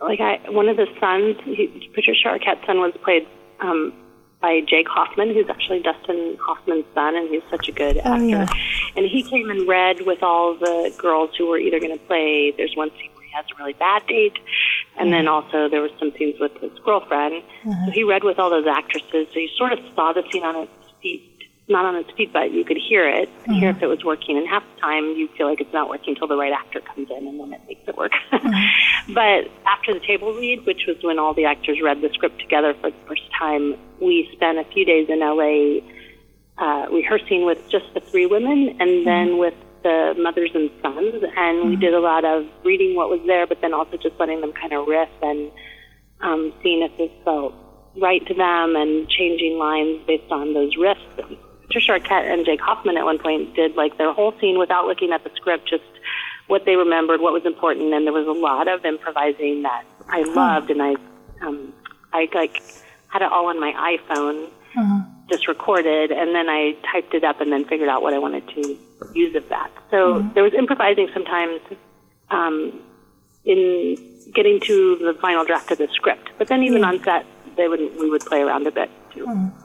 [0.00, 3.26] like I, one of the sons, he, Patricia Arquette's son was played
[3.58, 3.92] um,
[4.40, 8.26] by Jake Hoffman, who's actually Dustin Hoffman's son, and he's such a good oh, actor.
[8.28, 8.46] Yeah.
[8.94, 12.52] And he came and read with all the girls who were either going to play.
[12.56, 14.38] There's one scene where he has a really bad date,
[14.98, 15.10] and mm-hmm.
[15.10, 17.42] then also there was some scenes with his girlfriend.
[17.64, 17.86] Mm-hmm.
[17.86, 19.26] So he read with all those actresses.
[19.32, 20.72] So you sort of saw the scene on its
[21.02, 21.31] feet
[21.68, 23.52] not on its feet, but you could hear it, mm-hmm.
[23.54, 24.36] hear if it was working.
[24.36, 27.08] And half the time, you feel like it's not working until the right actor comes
[27.10, 28.12] in, and then it makes it work.
[28.32, 29.14] Mm-hmm.
[29.14, 32.74] but after the table read, which was when all the actors read the script together
[32.80, 35.80] for the first time, we spent a few days in LA
[36.58, 39.04] uh, rehearsing with just the three women, and mm-hmm.
[39.04, 41.24] then with the mothers and sons.
[41.36, 44.40] And we did a lot of reading what was there, but then also just letting
[44.40, 45.50] them kind of riff and
[46.20, 47.54] um, seeing if this felt
[48.00, 51.36] right to them and changing lines based on those riffs.
[51.72, 55.10] Patricia Arquette and Jake Hoffman at one point did like their whole scene without looking
[55.12, 55.84] at the script, just
[56.46, 60.22] what they remembered, what was important, and there was a lot of improvising that I
[60.22, 60.96] loved, and I,
[61.40, 61.72] um,
[62.12, 62.62] I like
[63.08, 65.00] had it all on my iPhone, uh-huh.
[65.30, 68.46] just recorded, and then I typed it up, and then figured out what I wanted
[68.48, 68.78] to
[69.14, 69.70] use of that.
[69.90, 70.28] So uh-huh.
[70.34, 71.60] there was improvising sometimes
[72.30, 72.82] um,
[73.46, 73.96] in
[74.34, 76.88] getting to the final draft of the script, but then even yeah.
[76.88, 77.24] on set,
[77.56, 79.26] they would we would play around a bit too.
[79.26, 79.61] Uh-huh.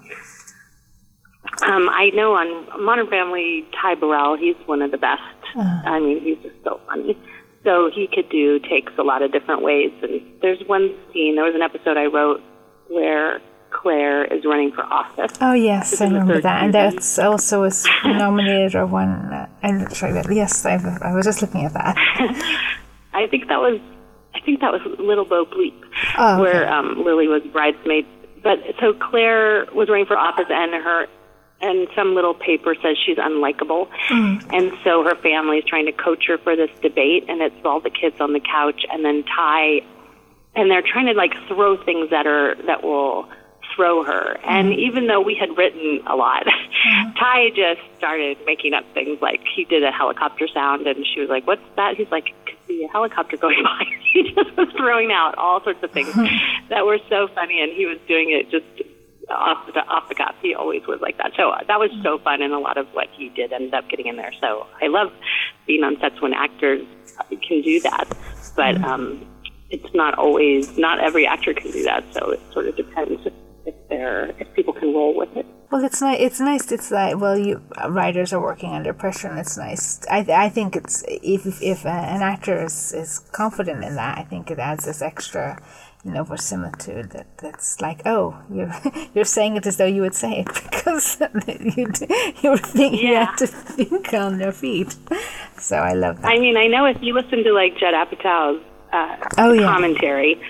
[1.64, 5.22] Um, I know on Modern Family, Ty Burrell, he's one of the best.
[5.56, 5.82] Uh.
[5.86, 7.18] I mean, he's just so funny.
[7.64, 9.92] So he could do takes a lot of different ways.
[10.02, 12.42] And there's one scene, there was an episode I wrote
[12.90, 13.42] where
[13.72, 15.32] Claire is running for office.
[15.42, 19.10] Oh yes, I remember that, and that's also was nominated or won.
[19.10, 20.28] Uh, that.
[20.32, 21.96] Yes, I've, I was just looking at that.
[23.14, 23.80] I think that was,
[24.34, 25.74] I think that was Little Bo Bleep,
[26.18, 26.42] oh, okay.
[26.42, 28.06] where um, Lily was bridesmaid.
[28.44, 31.08] But so Claire was running for office, and her
[31.62, 33.90] and some little paper says she's unlikable.
[34.10, 34.54] Mm.
[34.54, 37.80] And so her family is trying to coach her for this debate, and it's all
[37.80, 39.82] the kids on the couch, and then Ty,
[40.56, 43.28] and they're trying to like throw things at her that will
[43.76, 44.38] throw her.
[44.38, 44.48] Mm.
[44.48, 47.16] And even though we had written a lot, mm.
[47.20, 51.30] Ty just started making up things like he did a helicopter sound, and she was
[51.30, 53.84] like, "What's that?" He's like, "Could be a helicopter going by."
[54.14, 56.14] he just was throwing out all sorts of things
[56.70, 58.66] that were so funny, and he was doing it just
[59.34, 60.36] off the off the cuff.
[60.42, 61.32] He always was like that.
[61.36, 63.90] So uh, that was so fun, and a lot of what he did ended up
[63.90, 64.32] getting in there.
[64.40, 65.12] So I love
[65.66, 66.86] being on sets when actors
[67.48, 68.08] can do that,
[68.56, 68.84] but mm-hmm.
[68.84, 69.28] um,
[69.70, 72.04] it's not always not every actor can do that.
[72.14, 73.34] So it sort of depends if,
[73.66, 75.46] if they're if people can roll with it.
[75.70, 76.20] Well, it's nice.
[76.22, 76.72] It's nice.
[76.72, 80.00] It's like well, you writers are working under pressure, and it's nice.
[80.10, 84.50] I I think it's if if an actor is, is confident in that, I think
[84.50, 85.62] it adds this extra
[86.08, 88.74] you know, verisimilitude that that's like, oh, you're
[89.14, 91.20] you're saying it as though you would say it because
[91.76, 91.88] you
[92.42, 93.10] you think yeah.
[93.10, 94.96] you have to think on your feet.
[95.60, 96.32] So I love that.
[96.32, 99.64] I mean, I know if you listen to like Judd Apatow's uh, oh, yeah.
[99.64, 100.42] commentary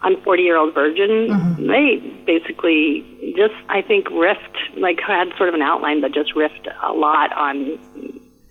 [0.00, 1.66] on Forty Year Old Virgin, mm-hmm.
[1.66, 3.04] they basically
[3.36, 7.32] just I think riffed like had sort of an outline, but just riffed a lot
[7.34, 7.78] on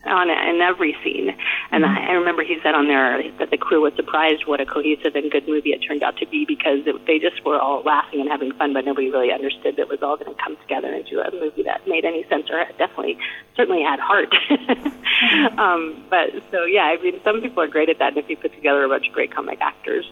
[0.06, 1.30] on in every scene.
[1.72, 2.10] And mm-hmm.
[2.10, 5.32] I, remember he said on there that the crew was surprised what a cohesive and
[5.32, 8.30] good movie it turned out to be because it, they just were all laughing and
[8.30, 11.20] having fun, but nobody really understood that it was all going to come together into
[11.22, 13.18] a movie that made any sense or definitely
[13.56, 14.34] certainly had heart.
[14.50, 15.60] mm-hmm.
[15.60, 18.38] um, but so yeah, I mean, some people are great at that, and if you
[18.38, 20.06] put together a bunch of great comic actors,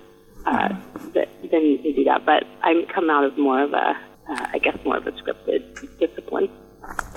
[0.45, 1.11] uh, mm-hmm.
[1.11, 2.25] that, then you can do that.
[2.25, 3.97] But I come out of more of a,
[4.29, 6.49] uh, I guess, more of a scripted discipline.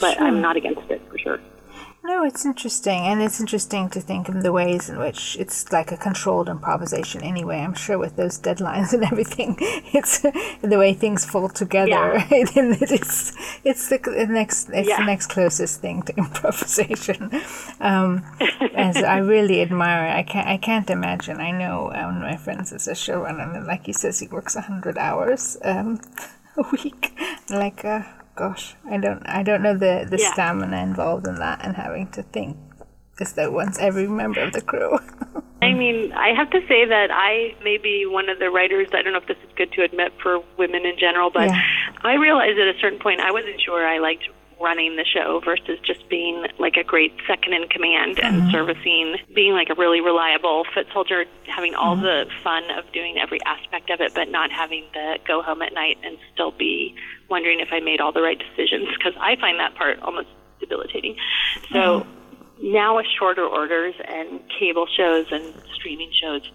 [0.00, 0.26] But sure.
[0.26, 1.40] I'm not against it for sure.
[2.04, 5.92] No, it's interesting, and it's interesting to think of the ways in which it's like
[5.92, 7.22] a controlled improvisation.
[7.22, 11.90] Anyway, I'm sure with those deadlines and everything, it's the way things fall together.
[11.90, 12.26] Yeah.
[12.30, 13.32] it's
[13.62, 14.98] it's the next it's yeah.
[14.98, 17.30] the next closest thing to improvisation.
[17.78, 18.24] Um,
[18.74, 20.08] as I really admire.
[20.08, 21.40] I can't I can't imagine.
[21.40, 24.56] I know one of my friends is a showrunner, and like he says, he works
[24.56, 26.00] hundred hours um,
[26.56, 27.16] a week,
[27.48, 27.84] like.
[27.84, 28.02] Uh,
[28.34, 30.32] gosh, I don't I don't know the the yeah.
[30.32, 32.56] stamina involved in that and having to think
[33.20, 34.98] as though once every member of the crew.
[35.62, 38.88] I mean, I have to say that I may be one of the writers.
[38.92, 41.62] I don't know if this is good to admit for women in general, but yeah.
[42.02, 44.28] I realized at a certain point I wasn't sure I liked
[44.62, 48.50] running the show versus just being like a great second in command and mm-hmm.
[48.50, 52.04] servicing, being like a really reliable foot soldier, having all mm-hmm.
[52.04, 55.74] the fun of doing every aspect of it, but not having the go home at
[55.74, 56.94] night and still be
[57.28, 60.28] wondering if I made all the right decisions because I find that part almost
[60.60, 61.16] debilitating.
[61.72, 62.72] So mm-hmm.
[62.72, 66.48] now with shorter orders and cable shows and streaming shows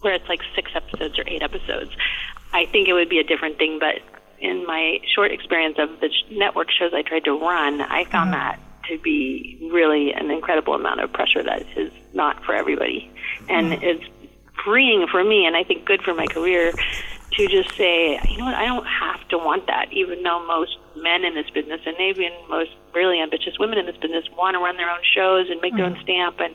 [0.00, 1.90] where it's like six episodes or eight episodes,
[2.52, 4.00] I think it would be a different thing, but
[4.42, 8.40] in my short experience of the network shows I tried to run, I found mm-hmm.
[8.40, 13.10] that to be really an incredible amount of pressure that is not for everybody.
[13.48, 13.84] And mm-hmm.
[13.84, 14.04] it's
[14.64, 16.72] freeing for me, and I think good for my career
[17.32, 20.76] to just say, you know what, I don't have to want that, even though most
[20.96, 24.54] men in this business, and maybe even most really ambitious women in this business, want
[24.54, 25.78] to run their own shows and make mm-hmm.
[25.78, 26.02] their own mm-hmm.
[26.02, 26.40] stamp.
[26.40, 26.54] And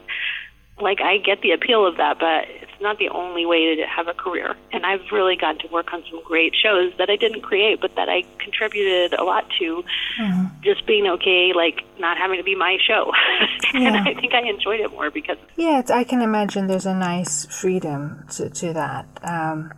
[0.80, 4.08] like I get the appeal of that, but it's not the only way to have
[4.08, 4.56] a career.
[4.72, 7.96] And I've really gotten to work on some great shows that I didn't create, but
[7.96, 9.84] that I contributed a lot to.
[10.22, 10.62] Mm-hmm.
[10.62, 13.12] Just being okay, like not having to be my show,
[13.74, 13.88] yeah.
[13.88, 15.38] and I think I enjoyed it more because.
[15.56, 19.08] Yeah, I can imagine there's a nice freedom to to that.
[19.24, 19.72] Um,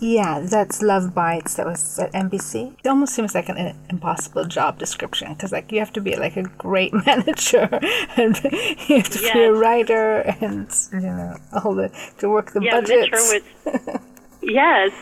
[0.00, 1.54] yeah, that's Love Bites.
[1.54, 2.74] That was at NBC.
[2.82, 6.36] It almost seems like an impossible job description because, like, you have to be like
[6.36, 7.68] a great manager
[8.16, 9.32] and you have to yes.
[9.32, 13.32] be a writer and you know all the to work the yeah, budgets.
[13.32, 14.00] Mitch
[14.42, 14.92] yes,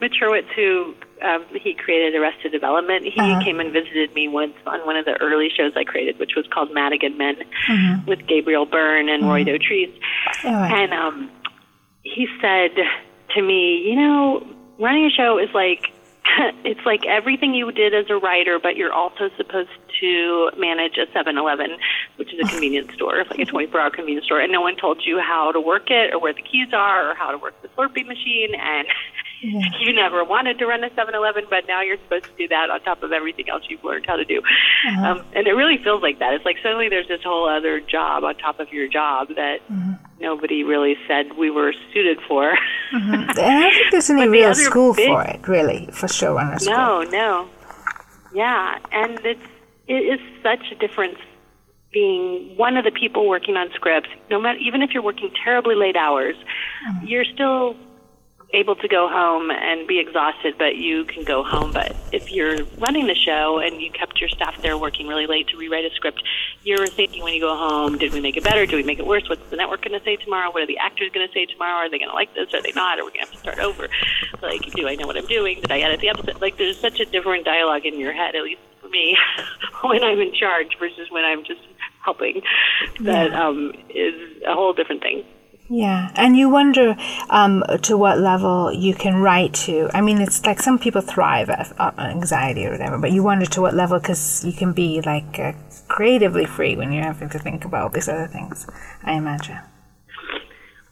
[0.00, 3.04] Mitch Hurwitz, who um, he created Arrested Development.
[3.04, 3.42] He uh-huh.
[3.42, 6.46] came and visited me once on one of the early shows I created, which was
[6.52, 7.36] called Madigan Men,
[7.68, 8.08] mm-hmm.
[8.08, 9.30] with Gabriel Byrne and mm-hmm.
[9.30, 9.98] Roy Dotrice.
[10.44, 11.30] Oh, and um,
[12.02, 12.70] he said
[13.34, 14.46] to me, you know,
[14.78, 15.92] running a show is like
[16.64, 19.70] it's like everything you did as a writer, but you're also supposed
[20.00, 21.78] to manage a 7-Eleven,
[22.16, 25.20] which is a convenience store, like a 24-hour convenience store, and no one told you
[25.20, 28.06] how to work it or where the keys are or how to work the Slurpee
[28.06, 28.86] machine, and
[29.42, 29.60] yeah.
[29.80, 32.80] you never wanted to run a 7-Eleven, but now you're supposed to do that on
[32.82, 34.38] top of everything else you've learned how to do.
[34.88, 35.06] Uh-huh.
[35.06, 36.34] Um, and it really feels like that.
[36.34, 39.92] It's like suddenly there's this whole other job on top of your job that mm-hmm.
[40.30, 42.44] Nobody really said we were suited for.
[42.92, 43.14] Mm-hmm.
[43.38, 46.58] And I don't think there's any real the school big, for it, really, for showrunner
[46.60, 46.74] school.
[46.74, 47.48] No, no.
[48.34, 49.48] Yeah, and it's
[49.94, 51.18] it is such a difference
[51.92, 54.10] being one of the people working on scripts.
[54.30, 57.06] No matter, even if you're working terribly late hours, mm-hmm.
[57.06, 57.76] you're still
[58.56, 61.72] able to go home and be exhausted, but you can go home.
[61.72, 65.48] But if you're running the show and you kept your staff there working really late
[65.48, 66.22] to rewrite a script,
[66.64, 68.64] you're thinking when you go home, did we make it better?
[68.64, 69.28] Did we make it worse?
[69.28, 70.50] What's the network going to say tomorrow?
[70.50, 71.86] What are the actors going to say tomorrow?
[71.86, 72.54] Are they going to like this?
[72.54, 72.98] Are they not?
[72.98, 73.88] Are we going to have to start over?
[74.40, 75.60] Like, do I know what I'm doing?
[75.60, 76.40] Did I edit the episode?
[76.40, 79.16] Like, there's such a different dialogue in your head, at least for me,
[79.84, 81.60] when I'm in charge versus when I'm just
[82.02, 82.40] helping.
[83.00, 84.14] That um, is
[84.46, 85.24] a whole different thing.
[85.68, 86.96] Yeah, and you wonder
[87.28, 89.90] um, to what level you can write to.
[89.92, 93.46] I mean, it's like some people thrive at uh, anxiety or whatever, but you wonder
[93.46, 95.52] to what level because you can be like uh,
[95.88, 98.66] creatively free when you're having to think about these other things.
[99.02, 99.58] I imagine.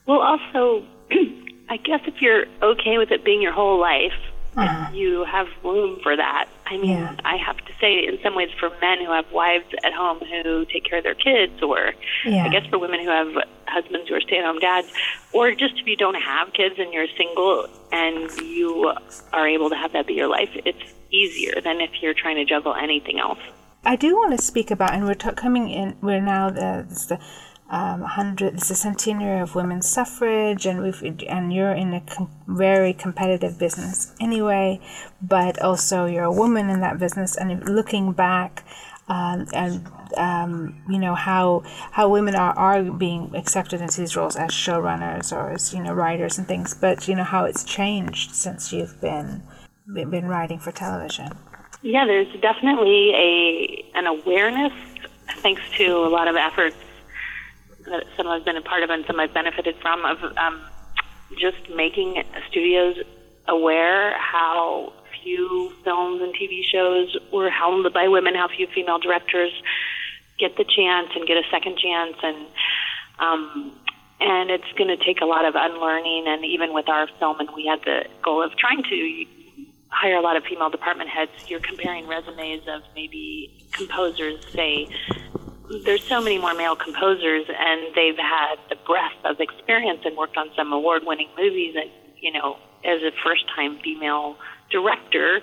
[0.07, 0.85] Well, also,
[1.68, 4.12] I guess if you're okay with it being your whole life,
[4.57, 4.93] uh-huh.
[4.93, 6.49] you have room for that.
[6.67, 7.15] I mean, yeah.
[7.25, 10.65] I have to say, in some ways, for men who have wives at home who
[10.65, 11.93] take care of their kids, or
[12.25, 12.47] yeah.
[12.47, 13.29] I guess for women who have
[13.67, 14.89] husbands who are stay at home dads,
[15.33, 18.93] or just if you don't have kids and you're single and you
[19.33, 22.45] are able to have that be your life, it's easier than if you're trying to
[22.45, 23.39] juggle anything else.
[23.85, 26.51] I do want to speak about, and we're t- coming in, we're now uh,
[26.83, 27.21] the, the
[27.71, 28.55] um, hundred.
[28.55, 33.59] It's the centenary of women's suffrage, and we've and you're in a com- very competitive
[33.59, 34.81] business anyway.
[35.23, 38.65] But also, you're a woman in that business, and looking back.
[39.07, 39.87] Um, and
[40.17, 41.62] um, you know how
[41.93, 45.93] how women are, are being accepted into these roles as showrunners or as you know
[45.93, 49.43] writers and things, but you know how it's changed since you've been
[49.87, 51.31] been writing for television.
[51.83, 54.73] Yeah, there's definitely a an awareness
[55.43, 56.77] thanks to a lot of efforts
[57.87, 60.61] that some I've been a part of and some I've benefited from of um,
[61.39, 62.97] just making studios
[63.47, 69.53] aware how few films and TV shows were helmed by women, how few female directors
[70.39, 72.47] get the chance and get a second chance, and
[73.18, 73.72] um,
[74.20, 76.24] and it's going to take a lot of unlearning.
[76.26, 79.24] And even with our film, and we had the goal of trying to
[79.89, 81.30] hire a lot of female department heads.
[81.49, 84.89] You're comparing resumes of maybe composers, say
[85.85, 90.37] there's so many more male composers, and they've had the breadth of experience and worked
[90.37, 91.75] on some award-winning movies.
[91.77, 94.37] And you know, as a first-time female
[94.70, 95.41] director,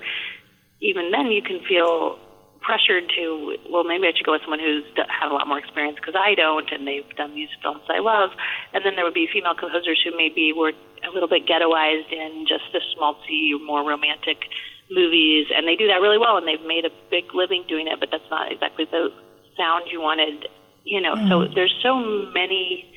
[0.80, 2.18] even then you can feel
[2.60, 5.98] pressured to, well, maybe I should go with someone who's had a lot more experience
[5.98, 8.30] because I don't, and they've done these films I love.
[8.72, 10.70] And then there would be female composers who maybe were
[11.02, 14.46] a little bit ghettoized in just the schmaltzy, more romantic
[14.90, 17.98] movies, and they do that really well, and they've made a big living doing it.
[17.98, 19.10] But that's not exactly the
[19.56, 20.48] sound you wanted,
[20.84, 21.14] you know.
[21.14, 21.28] Mm.
[21.28, 21.98] So there's so
[22.32, 22.88] many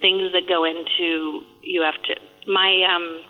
[0.00, 2.16] things that go into you have to.
[2.46, 3.20] My um,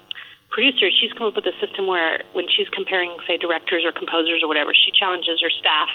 [0.51, 4.43] producer, she's come up with a system where when she's comparing, say, directors or composers
[4.43, 5.89] or whatever, she challenges her staff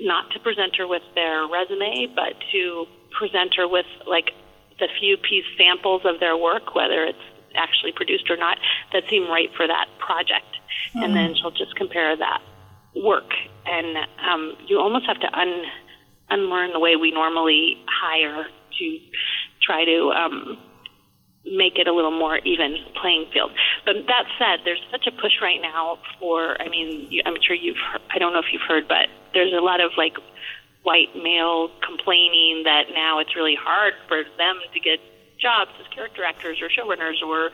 [0.00, 4.32] not to present her with their resume, but to present her with like
[4.78, 7.18] the few piece samples of their work, whether it's
[7.54, 8.58] actually produced or not,
[8.92, 10.46] that seem right for that project.
[10.94, 11.04] Mm.
[11.04, 12.42] And then she'll just compare that
[12.94, 13.30] work.
[13.66, 15.64] And um, you almost have to un
[16.30, 18.46] unlearn the way we normally hire
[18.78, 18.98] to
[19.62, 20.58] try to um,
[21.44, 23.50] make it a little more even playing field.
[23.84, 26.60] But that said, there's such a push right now for.
[26.60, 27.76] I mean, I'm sure you've.
[27.76, 30.16] Heard, I don't know if you've heard, but there's a lot of like
[30.82, 35.00] white male complaining that now it's really hard for them to get
[35.38, 37.50] jobs as character actors or showrunners or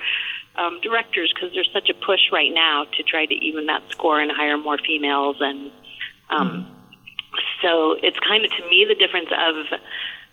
[0.57, 4.21] um, directors because there's such a push right now to try to even that score
[4.21, 5.71] and hire more females and
[6.31, 6.84] um, mm.
[7.65, 9.81] So it's kind of to me the difference of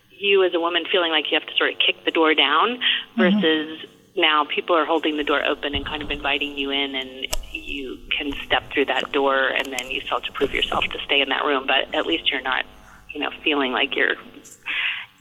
[0.09, 2.77] you as a woman feeling like you have to sort of kick the door down
[2.77, 3.21] mm-hmm.
[3.21, 4.21] versus mm-hmm.
[4.21, 7.97] now people are holding the door open and kind of inviting you in and you
[8.15, 11.21] can step through that door and then you still have to prove yourself to stay
[11.21, 12.65] in that room but at least you're not
[13.13, 14.15] you know feeling like you're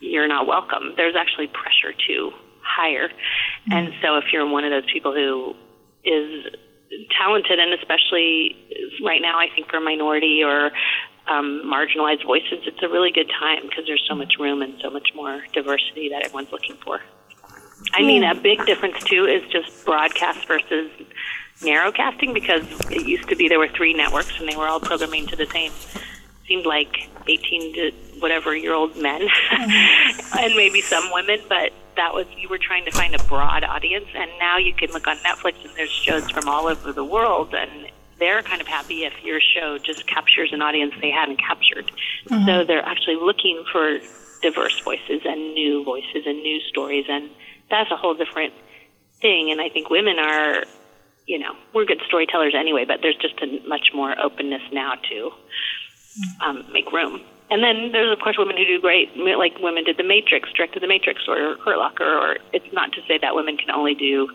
[0.00, 2.30] you're not welcome there's actually pressure to
[2.62, 3.72] hire mm-hmm.
[3.72, 5.54] and so if you're one of those people who
[6.04, 6.44] is
[7.16, 8.56] talented and especially
[9.04, 10.70] right now I think for a minority or
[11.30, 14.90] um, marginalized voices, it's a really good time because there's so much room and so
[14.90, 17.00] much more diversity that everyone's looking for.
[17.94, 20.90] I mean, a big difference too is just broadcast versus
[21.60, 25.26] narrowcasting because it used to be there were three networks and they were all programming
[25.28, 25.72] to the same
[26.46, 30.38] seemed like 18 to whatever year old men mm-hmm.
[30.38, 34.06] and maybe some women but that was you were trying to find a broad audience
[34.14, 37.54] and now you can look on Netflix and there's shows from all over the world
[37.54, 37.90] and
[38.20, 41.90] they're kind of happy if your show just captures an audience they hadn't captured.
[42.28, 42.46] Mm-hmm.
[42.46, 43.98] So they're actually looking for
[44.42, 47.28] diverse voices and new voices and new stories, and
[47.70, 48.52] that's a whole different
[49.20, 49.50] thing.
[49.50, 50.64] And I think women are,
[51.26, 55.30] you know, we're good storytellers anyway, but there's just a much more openness now to
[56.44, 57.20] um, make room.
[57.50, 60.82] And then there's of course women who do great, like women did The Matrix, directed
[60.82, 62.04] The Matrix, or Hurt Locker.
[62.04, 64.28] Or it's not to say that women can only do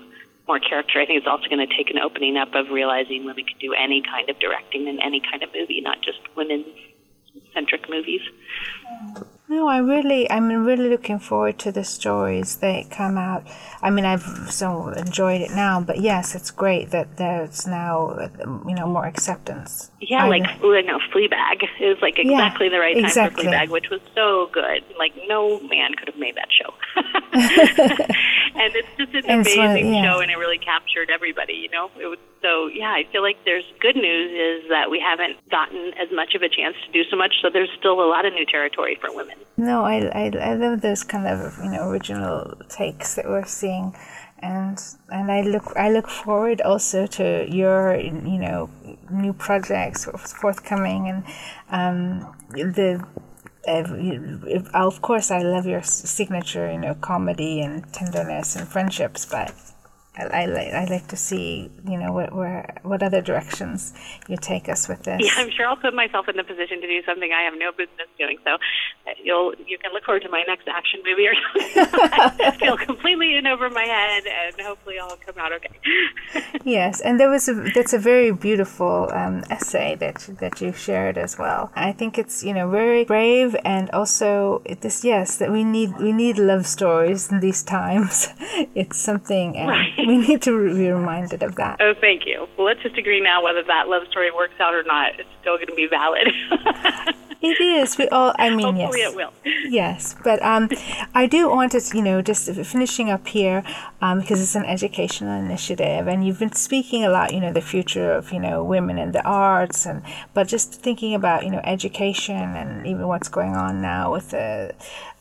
[0.47, 0.99] more character.
[1.01, 3.73] I think it's also going to take an opening up of realizing women can do
[3.73, 6.65] any kind of directing in any kind of movie, not just women
[7.53, 8.21] centric movies.
[9.47, 13.43] No, I really, I'm really looking forward to the stories that come out.
[13.79, 18.29] I mean, I've so enjoyed it now, but yes, it's great that there's now,
[18.67, 19.91] you know, more acceptance.
[20.01, 23.43] Yeah, I, like you know, Fleabag is like exactly yeah, the right time exactly.
[23.45, 24.83] for Fleabag, which was so good.
[24.97, 26.73] Like no man could have made that show,
[28.55, 30.03] and it's just an and amazing yeah.
[30.03, 31.53] show, and it really captured everybody.
[31.53, 32.89] You know, it was so yeah.
[32.89, 36.49] I feel like there's good news is that we haven't gotten as much of a
[36.49, 39.34] chance to do so much, so there's still a lot of new territory for women.
[39.57, 43.95] No, I, I, I love those kind of you know original takes that we're seeing,
[44.39, 48.69] and and I look I look forward also to your you know
[49.09, 51.23] new projects forthcoming and
[51.69, 53.05] um, the.
[53.67, 53.81] Uh,
[54.75, 59.55] of course, I love your signature, you know, comedy and tenderness and friendships, but
[60.17, 63.93] I, I, like, I like to see, you know, what, where, what other directions
[64.27, 65.21] you take us with this.
[65.21, 67.71] Yeah, I'm sure I'll put myself in the position to do something I have no
[67.71, 68.37] business doing.
[68.43, 72.11] So uh, you'll you can look forward to my next action movie or something.
[72.11, 76.43] I feel completely in over my head, and hopefully I'll come out okay.
[76.63, 81.17] yes, and there was a that's a very beautiful um, essay that that you shared
[81.17, 81.71] as well.
[81.75, 86.11] I think it's you know very brave and also this yes that we need we
[86.11, 88.29] need love stories in these times.
[88.75, 89.57] it's something.
[89.57, 91.77] Um, right we need to be reminded of that.
[91.79, 92.47] Oh, thank you.
[92.57, 95.19] Well, let's just agree now whether that love story works out or not.
[95.19, 96.27] It's still going to be valid.
[97.41, 97.97] it is.
[97.97, 98.33] We all.
[98.37, 99.11] I mean, Hopefully yes.
[99.11, 99.33] it will.
[99.67, 100.69] Yes, but um,
[101.13, 103.63] I do want to, you know, just finishing up here
[104.01, 107.61] um, because it's an educational initiative, and you've been speaking a lot, you know, the
[107.61, 110.03] future of you know women in the arts, and
[110.33, 114.73] but just thinking about you know education and even what's going on now with the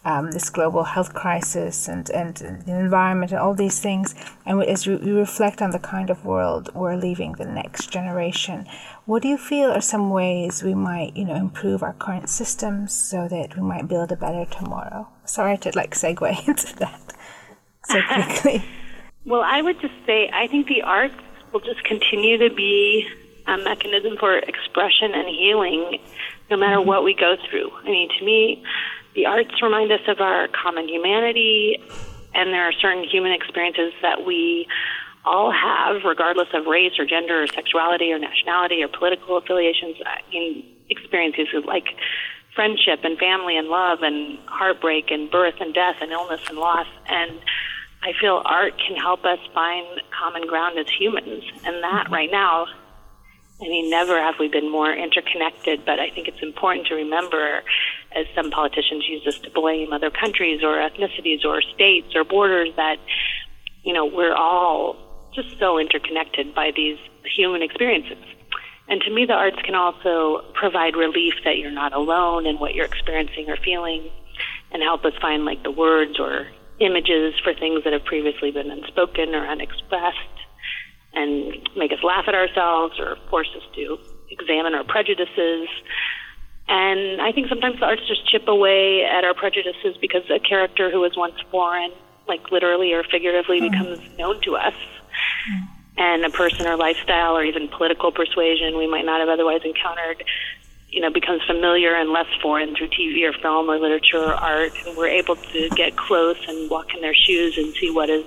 [0.04, 4.86] um, this global health crisis and, and the environment and all these things, and as
[4.86, 8.66] we reflect on the kind of world we're leaving the next generation,
[9.06, 12.92] what do you feel are some ways we might, you know, improve our current systems
[12.92, 15.08] so that we might build a better tomorrow?
[15.24, 17.14] Sorry to like segue into that
[17.86, 18.64] so quickly.
[19.24, 21.14] well, I would just say I think the arts
[21.52, 23.06] will just continue to be
[23.46, 25.98] a mechanism for expression and healing
[26.50, 26.88] no matter mm-hmm.
[26.88, 27.70] what we go through.
[27.82, 28.62] I mean, to me,
[29.14, 31.78] the arts remind us of our common humanity,
[32.34, 34.66] and there are certain human experiences that we
[35.24, 39.96] all have, regardless of race or gender or sexuality or nationality or political affiliations.
[40.04, 41.86] Uh, in experiences like
[42.54, 46.86] friendship and family and love and heartbreak and birth and death and illness and loss.
[47.08, 47.40] And
[48.02, 49.86] I feel art can help us find
[50.16, 51.42] common ground as humans.
[51.64, 52.66] And that right now
[53.60, 57.62] I mean, never have we been more interconnected, but I think it's important to remember,
[58.14, 62.70] as some politicians use this to blame other countries or ethnicities or states or borders,
[62.76, 62.96] that,
[63.82, 64.96] you know, we're all
[65.34, 68.22] just so interconnected by these human experiences.
[68.88, 72.74] And to me, the arts can also provide relief that you're not alone in what
[72.74, 74.10] you're experiencing or feeling
[74.72, 76.48] and help us find like the words or
[76.80, 80.18] images for things that have previously been unspoken or unexpressed
[81.14, 83.96] and make us laugh at ourselves or force us to
[84.30, 85.68] examine our prejudices.
[86.68, 90.90] And I think sometimes the arts just chip away at our prejudices because a character
[90.90, 91.92] who was once foreign,
[92.26, 93.70] like literally or figuratively, mm.
[93.70, 94.74] becomes known to us.
[94.74, 95.68] Mm.
[95.96, 100.24] And a person or lifestyle or even political persuasion we might not have otherwise encountered,
[100.88, 104.72] you know, becomes familiar and less foreign through TV or film or literature or art.
[104.86, 108.24] And we're able to get close and walk in their shoes and see what is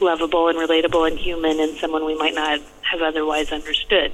[0.00, 4.12] lovable and relatable and human in someone we might not have otherwise understood.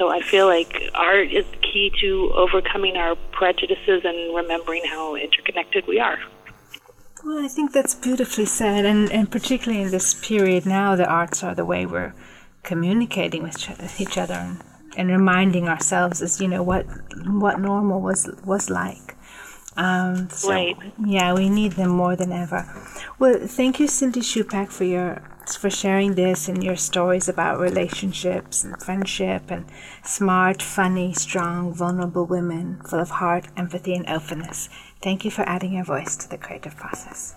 [0.00, 5.86] So I feel like art is key to overcoming our prejudices and remembering how interconnected
[5.86, 6.18] we are.
[7.22, 11.44] Well, I think that's beautifully said, and, and particularly in this period now, the arts
[11.44, 12.14] are the way we're
[12.62, 14.64] communicating with each other and,
[14.96, 16.86] and reminding ourselves, as you know, what
[17.26, 19.18] what normal was was like.
[19.76, 20.76] Um, so, right.
[21.04, 22.68] Yeah, we need them more than ever.
[23.18, 25.22] Well, thank you, Cindy Chupack, for your
[25.58, 29.64] for sharing this and your stories about relationships and friendship and
[30.04, 34.68] smart, funny, strong, vulnerable women full of heart, empathy, and openness.
[35.02, 37.34] Thank you for adding your voice to the creative process.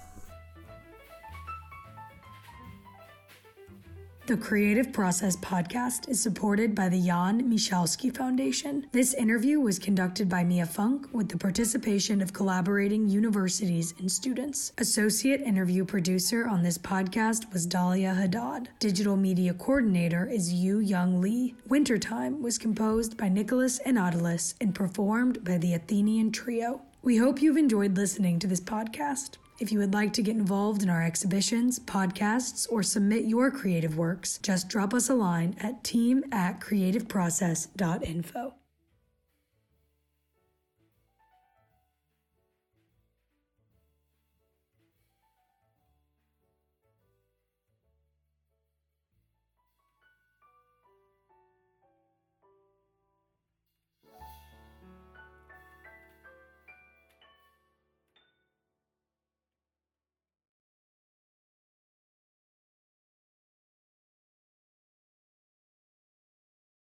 [4.25, 8.87] The Creative Process podcast is supported by the Jan Michalski Foundation.
[8.93, 14.71] This interview was conducted by Mia Funk with the participation of collaborating universities and students.
[14.77, 18.69] Associate interview producer on this podcast was Dahlia Haddad.
[18.79, 21.55] Digital media coordinator is Yu Young Lee.
[21.67, 26.81] Wintertime was composed by Nicholas Anatolis and performed by the Athenian Trio.
[27.01, 29.31] We hope you've enjoyed listening to this podcast.
[29.59, 33.97] If you would like to get involved in our exhibitions, podcasts, or submit your creative
[33.97, 38.53] works, just drop us a line at team at creativeprocess.info.